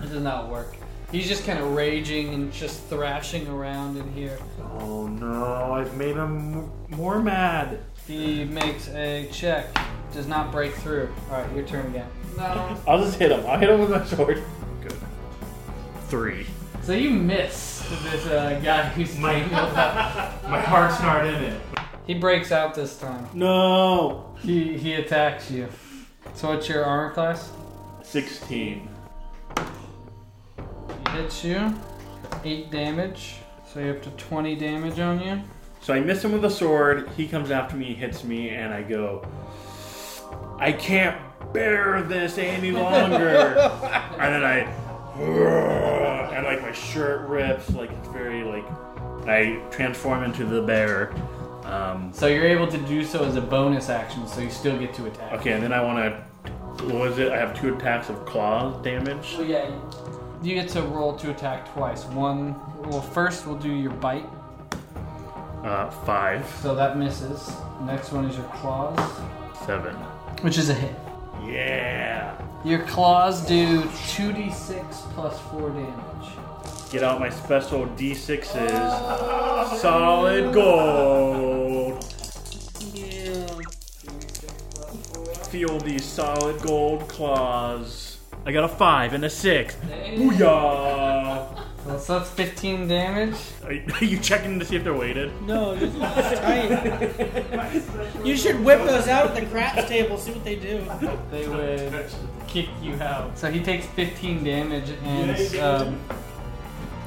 [0.02, 0.74] It does not work.
[1.12, 4.38] He's just kind of raging and just thrashing around in here.
[4.78, 7.80] Oh no, I've made him more mad.
[8.06, 9.66] He makes a check,
[10.12, 11.12] does not break through.
[11.30, 12.08] All right, your turn again.
[12.36, 12.76] No.
[12.86, 13.44] I'll just hit him.
[13.46, 14.42] I'll hit him with my sword.
[14.82, 14.94] Good.
[16.08, 16.46] Three.
[16.82, 20.42] So you miss this uh, guy who's tangled up.
[20.48, 21.60] My heart's not in it.
[22.06, 23.28] He breaks out this time.
[23.34, 24.34] No.
[24.40, 25.68] He he attacks you.
[26.34, 27.52] So what's your armor class?
[28.02, 28.88] 16.
[31.04, 31.74] He hits you.
[32.44, 33.36] Eight damage.
[33.72, 35.40] So you're up to twenty damage on you.
[35.82, 37.08] So I miss him with a sword.
[37.16, 39.24] He comes after me, hits me, and I go,
[40.58, 41.16] I can't
[41.52, 43.28] bear this any longer.
[44.18, 44.58] and then I,
[46.34, 47.70] and like my shirt rips.
[47.70, 48.64] Like it's very like,
[49.26, 51.12] I transform into the bear.
[51.64, 54.92] Um, So you're able to do so as a bonus action, so you still get
[54.94, 55.32] to attack.
[55.34, 56.30] okay, and then I want to.
[56.86, 57.30] What was it?
[57.30, 59.36] I have two attacks of claw damage.
[59.36, 59.70] So yeah,
[60.42, 62.04] you get to roll to attack twice.
[62.06, 62.54] One,
[62.88, 64.24] well, first we'll do your bite,
[65.62, 67.52] Uh, five, so that misses.
[67.82, 68.98] Next one is your claws,
[69.66, 69.94] seven.
[70.42, 70.94] Which is a hit.
[71.46, 72.36] Yeah.
[72.64, 76.90] Your claws do 2d6 plus 4 damage.
[76.90, 79.78] Get out my special D6s.
[79.78, 82.04] Solid gold.
[85.50, 88.18] Feel these solid gold claws.
[88.44, 89.76] I got a five and a six.
[89.76, 91.46] Booyah!
[91.84, 93.36] So so that's 15 damage.
[93.64, 95.32] Are you, are you checking to see if they're weighted?
[95.42, 98.24] No, this is tight.
[98.24, 100.84] You should whip those out at the craps table, see what they do.
[101.30, 102.06] They would
[102.46, 103.38] kick you out.
[103.38, 106.00] So he takes 15 damage and um,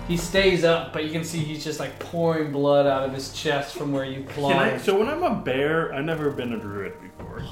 [0.08, 3.32] he stays up, but you can see he's just like pouring blood out of his
[3.34, 4.82] chest from where you Can I, clawed.
[4.82, 7.44] so when I'm a bear, I've never been a druid before.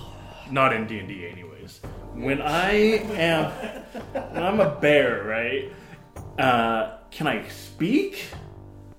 [0.49, 1.79] Not in D and D, anyways.
[2.13, 3.51] When I am,
[4.11, 5.71] when I'm a bear, right?
[6.37, 8.25] Uh, can I speak?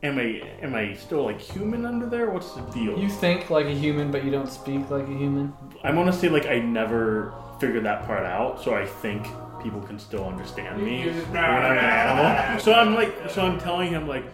[0.02, 2.30] Am I am I still like human under there?
[2.30, 2.98] What's the deal?
[2.98, 5.52] You think like a human, but you don't speak like a human.
[5.82, 9.26] I want to say like I never figured that part out, so I think
[9.62, 12.60] people can still understand me when I'm an animal.
[12.60, 14.24] So I'm like, so I'm telling him like,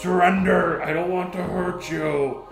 [0.00, 0.82] surrender.
[0.82, 2.44] I don't want to hurt you.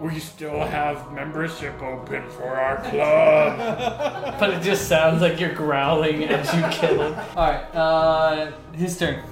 [0.00, 4.34] We still have membership open for our club.
[4.40, 7.14] But it just sounds like you're growling as you kill him.
[7.36, 9.22] Alright, uh, his turn.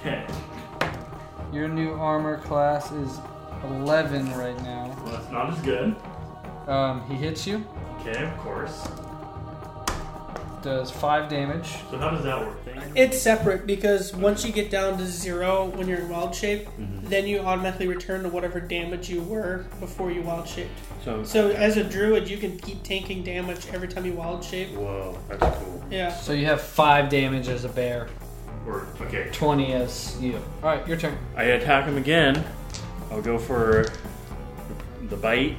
[0.00, 0.26] Okay.
[1.52, 3.18] Your new armor class is
[3.64, 4.94] 11 right now.
[5.04, 5.94] Well, that's not as good.
[6.66, 7.64] Um, he hits you,
[8.00, 8.86] Okay, of course.
[10.62, 11.76] does 5 damage.
[11.90, 12.64] So how does that work?
[12.64, 12.80] Thing?
[12.96, 17.08] It's separate because once you get down to zero when you're in wild shape, Mm-hmm.
[17.08, 20.70] then you automatically return to whatever damage you were before you wild shaped.
[21.04, 24.70] So, So as a druid, you can keep tanking damage every time you wild shape.
[24.70, 25.84] whoa, that's cool.
[25.90, 26.12] Yeah.
[26.12, 28.08] So you have 5 damage as a bear,
[28.66, 30.40] Or okay, 20 as you.
[30.62, 31.16] Alright, your turn.
[31.36, 32.44] I attack him again.
[33.10, 33.86] I'll go for
[35.08, 35.56] the bite.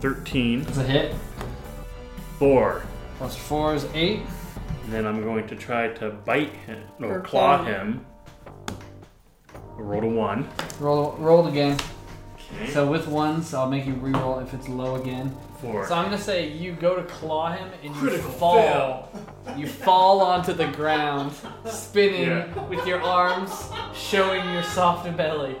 [0.00, 0.62] Thirteen.
[0.62, 1.14] It's a hit.
[2.38, 2.82] Four.
[3.16, 4.20] Plus 4 is 8.
[4.84, 6.80] And then I'm going to try to bite him.
[7.00, 7.64] No, Or claw claw.
[7.66, 8.06] him.
[8.70, 10.48] I rolled a one.
[10.78, 11.76] Roll, rolled again.
[12.62, 12.70] Okay.
[12.70, 15.36] So with ones, I'll make you re-roll if it's low again.
[15.60, 15.86] Four.
[15.88, 18.62] So I'm gonna say you go to claw him and you Critical fall.
[18.62, 19.08] fail.
[19.56, 21.32] You fall onto the ground,
[21.64, 22.62] spinning Yeah.
[22.68, 23.50] with your arms,
[23.94, 25.56] showing your soft belly.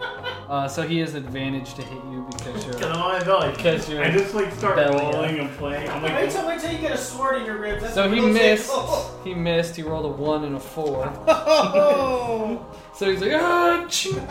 [0.48, 2.92] Uh, so he has advantage to hit you because Get you're.
[2.92, 3.50] on my belly.
[3.56, 5.88] Because you're I just like start belly rolling and playing.
[5.90, 7.82] I'm Wait like, till wait till you get a sword in your ribs.
[7.82, 8.42] That's So he it'll take.
[8.42, 8.72] missed.
[9.24, 9.74] He missed.
[9.76, 11.12] He rolled a one and a four.
[11.26, 12.64] Oh.
[12.94, 14.22] So he's like, ah, chink.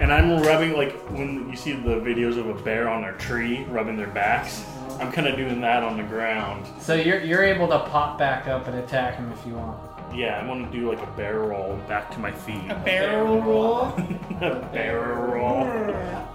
[0.00, 3.64] and I'm rubbing like when you see the videos of a bear on a tree
[3.68, 4.64] rubbing their backs.
[5.00, 6.66] I'm kind of doing that on the ground.
[6.80, 9.78] So you're you're able to pop back up and attack him if you want.
[10.14, 12.70] Yeah, I want to do like a barrel roll back to my feet.
[12.70, 13.82] A barrel roll.
[14.40, 15.64] a barrel roll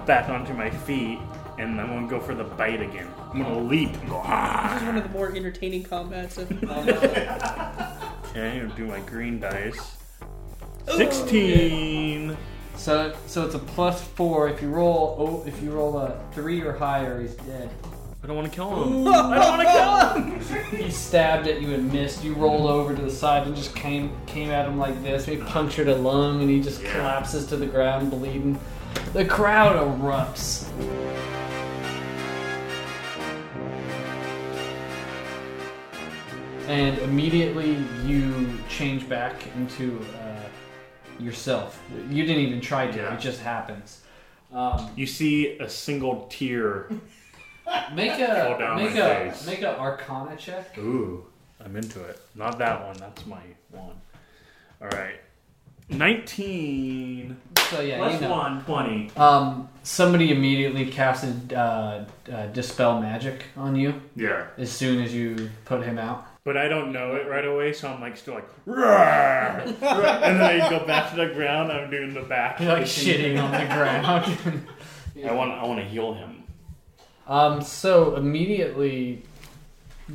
[0.05, 1.19] back onto my feet,
[1.57, 3.07] and I'm gonna go for the bite again.
[3.31, 4.69] I'm gonna leap and go ah.
[4.73, 6.37] This is one of the more entertaining combats.
[6.37, 6.51] Of-
[8.35, 9.95] Okay, I'm gonna do my green dice.
[10.95, 12.35] Sixteen.
[12.75, 14.49] So so it's a plus four.
[14.49, 17.69] If you roll oh if you roll a three or higher, he's dead.
[18.23, 19.07] I don't want to kill him.
[19.07, 20.63] I don't want to kill him.
[20.85, 22.23] He stabbed at you and missed.
[22.23, 25.25] You rolled over to the side and just came came at him like this.
[25.25, 26.93] He punctured a lung and he just Yeah.
[26.93, 28.57] collapses to the ground bleeding.
[29.13, 30.69] The crowd erupts.
[36.67, 41.81] And immediately you change back into uh, yourself.
[42.09, 42.97] You didn't even try to.
[42.97, 43.13] Yeah.
[43.13, 44.01] It just happens.
[44.53, 46.89] Um, You see a single tear.
[47.93, 49.45] Make Fall a down make my a face.
[49.47, 50.77] make a Arcana check.
[50.77, 51.25] Ooh,
[51.63, 52.19] I'm into it.
[52.35, 52.97] Not that one.
[52.97, 53.41] That's my
[53.71, 53.95] one.
[54.81, 55.15] All right.
[55.89, 57.37] 19
[57.69, 58.29] So yeah, plus you know.
[58.31, 59.11] 1, 20.
[59.17, 64.45] Um, somebody immediately casted uh, uh, dispel magic on you Yeah.
[64.57, 66.25] as soon as you put him out.
[66.45, 68.85] But I don't know it right away, so I'm like still like, "Roar!"
[69.65, 71.71] and then I go back to the ground.
[71.71, 72.59] I'm doing the back.
[72.59, 74.05] You're like shitting on the ground.
[75.25, 76.42] I want, I want to heal him.
[77.27, 79.23] Um, so immediately,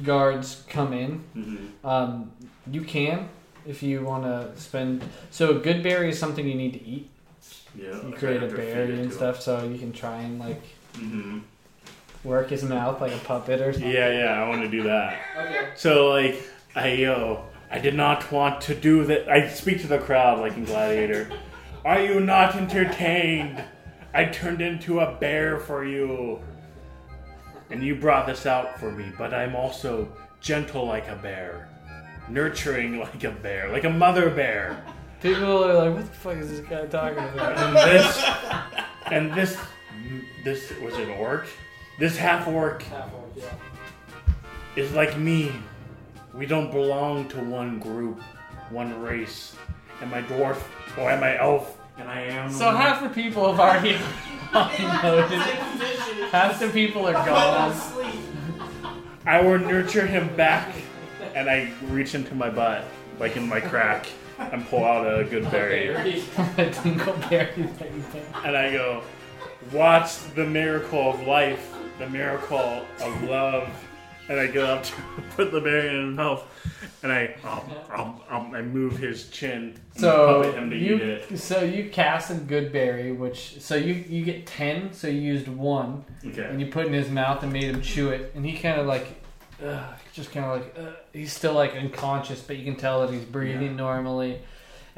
[0.05, 1.25] guards come in.
[1.37, 1.87] Mm-hmm.
[1.87, 2.33] Um,
[2.71, 3.29] you can
[3.67, 5.05] if you want to spend.
[5.31, 7.11] So a good berry is something you need to eat.
[7.77, 8.07] Yeah.
[8.07, 10.63] You create a berry and stuff, so you can try and like
[10.97, 11.41] hmm
[12.25, 13.91] work his mouth like a puppet or something.
[13.91, 14.43] Yeah, yeah.
[14.43, 15.21] I want to do that.
[15.37, 15.69] Okay.
[15.77, 16.43] So like,
[16.75, 19.29] I yo, I did not want to do that.
[19.29, 21.31] I speak to the crowd like in Gladiator.
[21.85, 23.63] Are you not entertained?
[24.13, 26.41] I turned into a bear for you,
[27.71, 29.13] and you brought this out for me.
[29.17, 30.09] But I'm also
[30.41, 31.69] gentle like a bear,
[32.29, 34.83] nurturing like a bear, like a mother bear.
[35.21, 38.25] People are like, "What the fuck is this guy talking about?" And this,
[39.07, 39.57] and this,
[40.45, 41.47] this was an orc.
[41.99, 42.85] This half orc
[44.77, 45.53] is like me.
[46.35, 48.21] We don't belong to one group,
[48.71, 49.57] one race.
[50.01, 50.63] Am I dwarf
[50.97, 51.78] or am I elf?
[51.99, 52.51] And I am.
[52.53, 53.93] So half the people have already
[55.03, 55.51] noticed.
[56.33, 57.75] Half the people are gone.
[59.27, 60.75] I will nurture him back,
[61.35, 62.85] and I reach into my butt,
[63.19, 64.07] like in my crack,
[64.39, 68.05] and pull out a good berry, a dingleberry thing.
[68.45, 69.03] and I go,
[69.73, 73.69] "Watch the miracle of life, the miracle of love."
[74.29, 74.93] And I go up to
[75.37, 76.45] put the berry in his mouth,
[77.03, 77.61] and I, um,
[77.99, 81.39] um, um, I move his chin, So him to eat you, it.
[81.39, 84.93] so you cast a good berry, which so you you get ten.
[84.93, 88.11] So you used one, and you put it in his mouth and made him chew
[88.11, 89.07] it, and he kind of like,
[89.65, 93.11] uh, just kind of like, uh, he's still like unconscious, but you can tell that
[93.15, 93.77] he's breathing Yeah.
[93.77, 94.41] normally.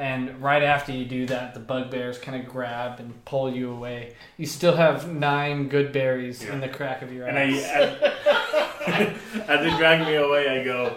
[0.00, 4.14] And right after you do that, the bugbears kind of grab and pull you away.
[4.38, 6.54] You still have nine good berries Yeah.
[6.54, 9.16] in the crack of your And I, ass.
[9.46, 10.96] as, they drag me away, I go,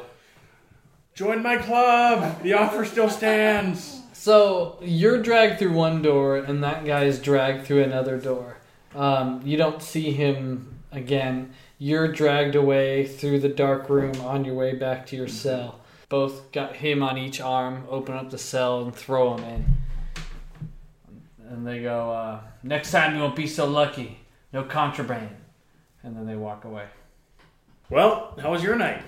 [1.16, 2.42] "Join my club.
[2.44, 7.84] The offer still stands." So you're dragged through one door, and that guy's dragged through
[7.84, 8.56] another door.
[8.96, 11.52] Um, you don't see him again.
[11.78, 15.82] You're dragged away through the dark room on your way back to your cell.
[16.14, 19.66] Both got him on each arm, open up the cell, and throw him in.
[21.50, 24.20] And they go, uh, Next time you won't be so lucky.
[24.52, 25.36] No contraband.
[26.04, 26.86] And then they walk away.
[27.90, 29.02] Well, how was your night?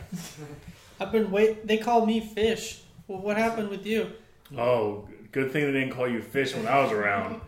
[0.99, 1.67] I've been wait.
[1.67, 2.81] They call me Fish.
[3.07, 4.11] Well, what happened with you?
[4.57, 7.39] Oh, good thing they didn't call you fish when I was around.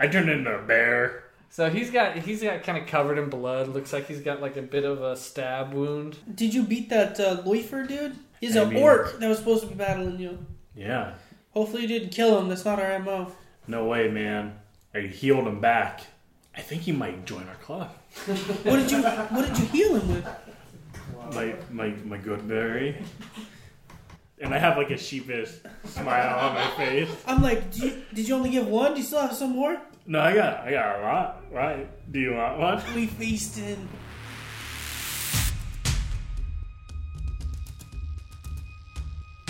[0.00, 1.24] I turned into a bear.
[1.50, 3.68] So he's got he's got kind of covered in blood.
[3.68, 6.16] Looks like he's got like a bit of a stab wound.
[6.34, 8.16] Did you beat that uh, Luifer dude?
[8.42, 10.36] He's I an mean- orc that was supposed to be battling you.
[10.74, 11.14] Yeah.
[11.52, 12.48] Hopefully you didn't kill him.
[12.48, 13.30] That's not our mo.
[13.68, 14.58] No way, man.
[14.92, 16.00] I healed him back.
[16.56, 17.90] I think he might join our club.
[18.64, 20.26] What did you What did you heal him with?
[21.34, 22.96] My my my good berry.
[24.40, 25.50] And I have like a sheepish
[25.86, 27.08] smile on my face.
[27.28, 28.92] I'm like, did you, did you only give one?
[28.94, 29.80] Do you still have some more?
[30.04, 31.44] No, I got I got a lot.
[31.52, 31.86] Right?
[32.12, 32.82] Do you want one?
[32.96, 33.78] We feasted.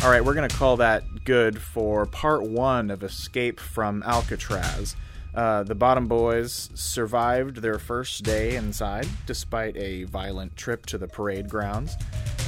[0.03, 4.97] All right, we're going to call that good for part one of Escape from Alcatraz.
[5.33, 11.07] Uh, the Bottom Boys survived their first day inside despite a violent trip to the
[11.07, 11.97] parade grounds.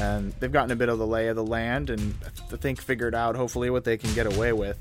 [0.01, 2.17] And they've gotten a bit of the lay of the land and
[2.53, 4.77] I think figured out hopefully what they can get away with.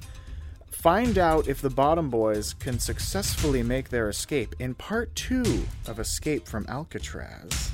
[0.72, 6.00] Find out if the Bottom Boys can successfully make their escape in part two of
[6.00, 7.72] Escape from Alcatraz.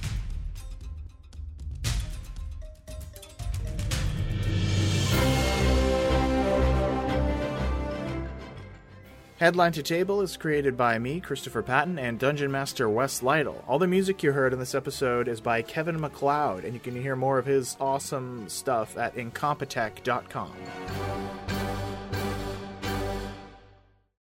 [9.39, 13.63] Headline to Table is created by me, Christopher Patton, and Dungeon Master Wes Lytle.
[13.69, 17.01] All the music you heard in this episode is by Kevin MacLeod, and you can
[17.01, 20.51] hear more of his awesome stuff at incompetech.com.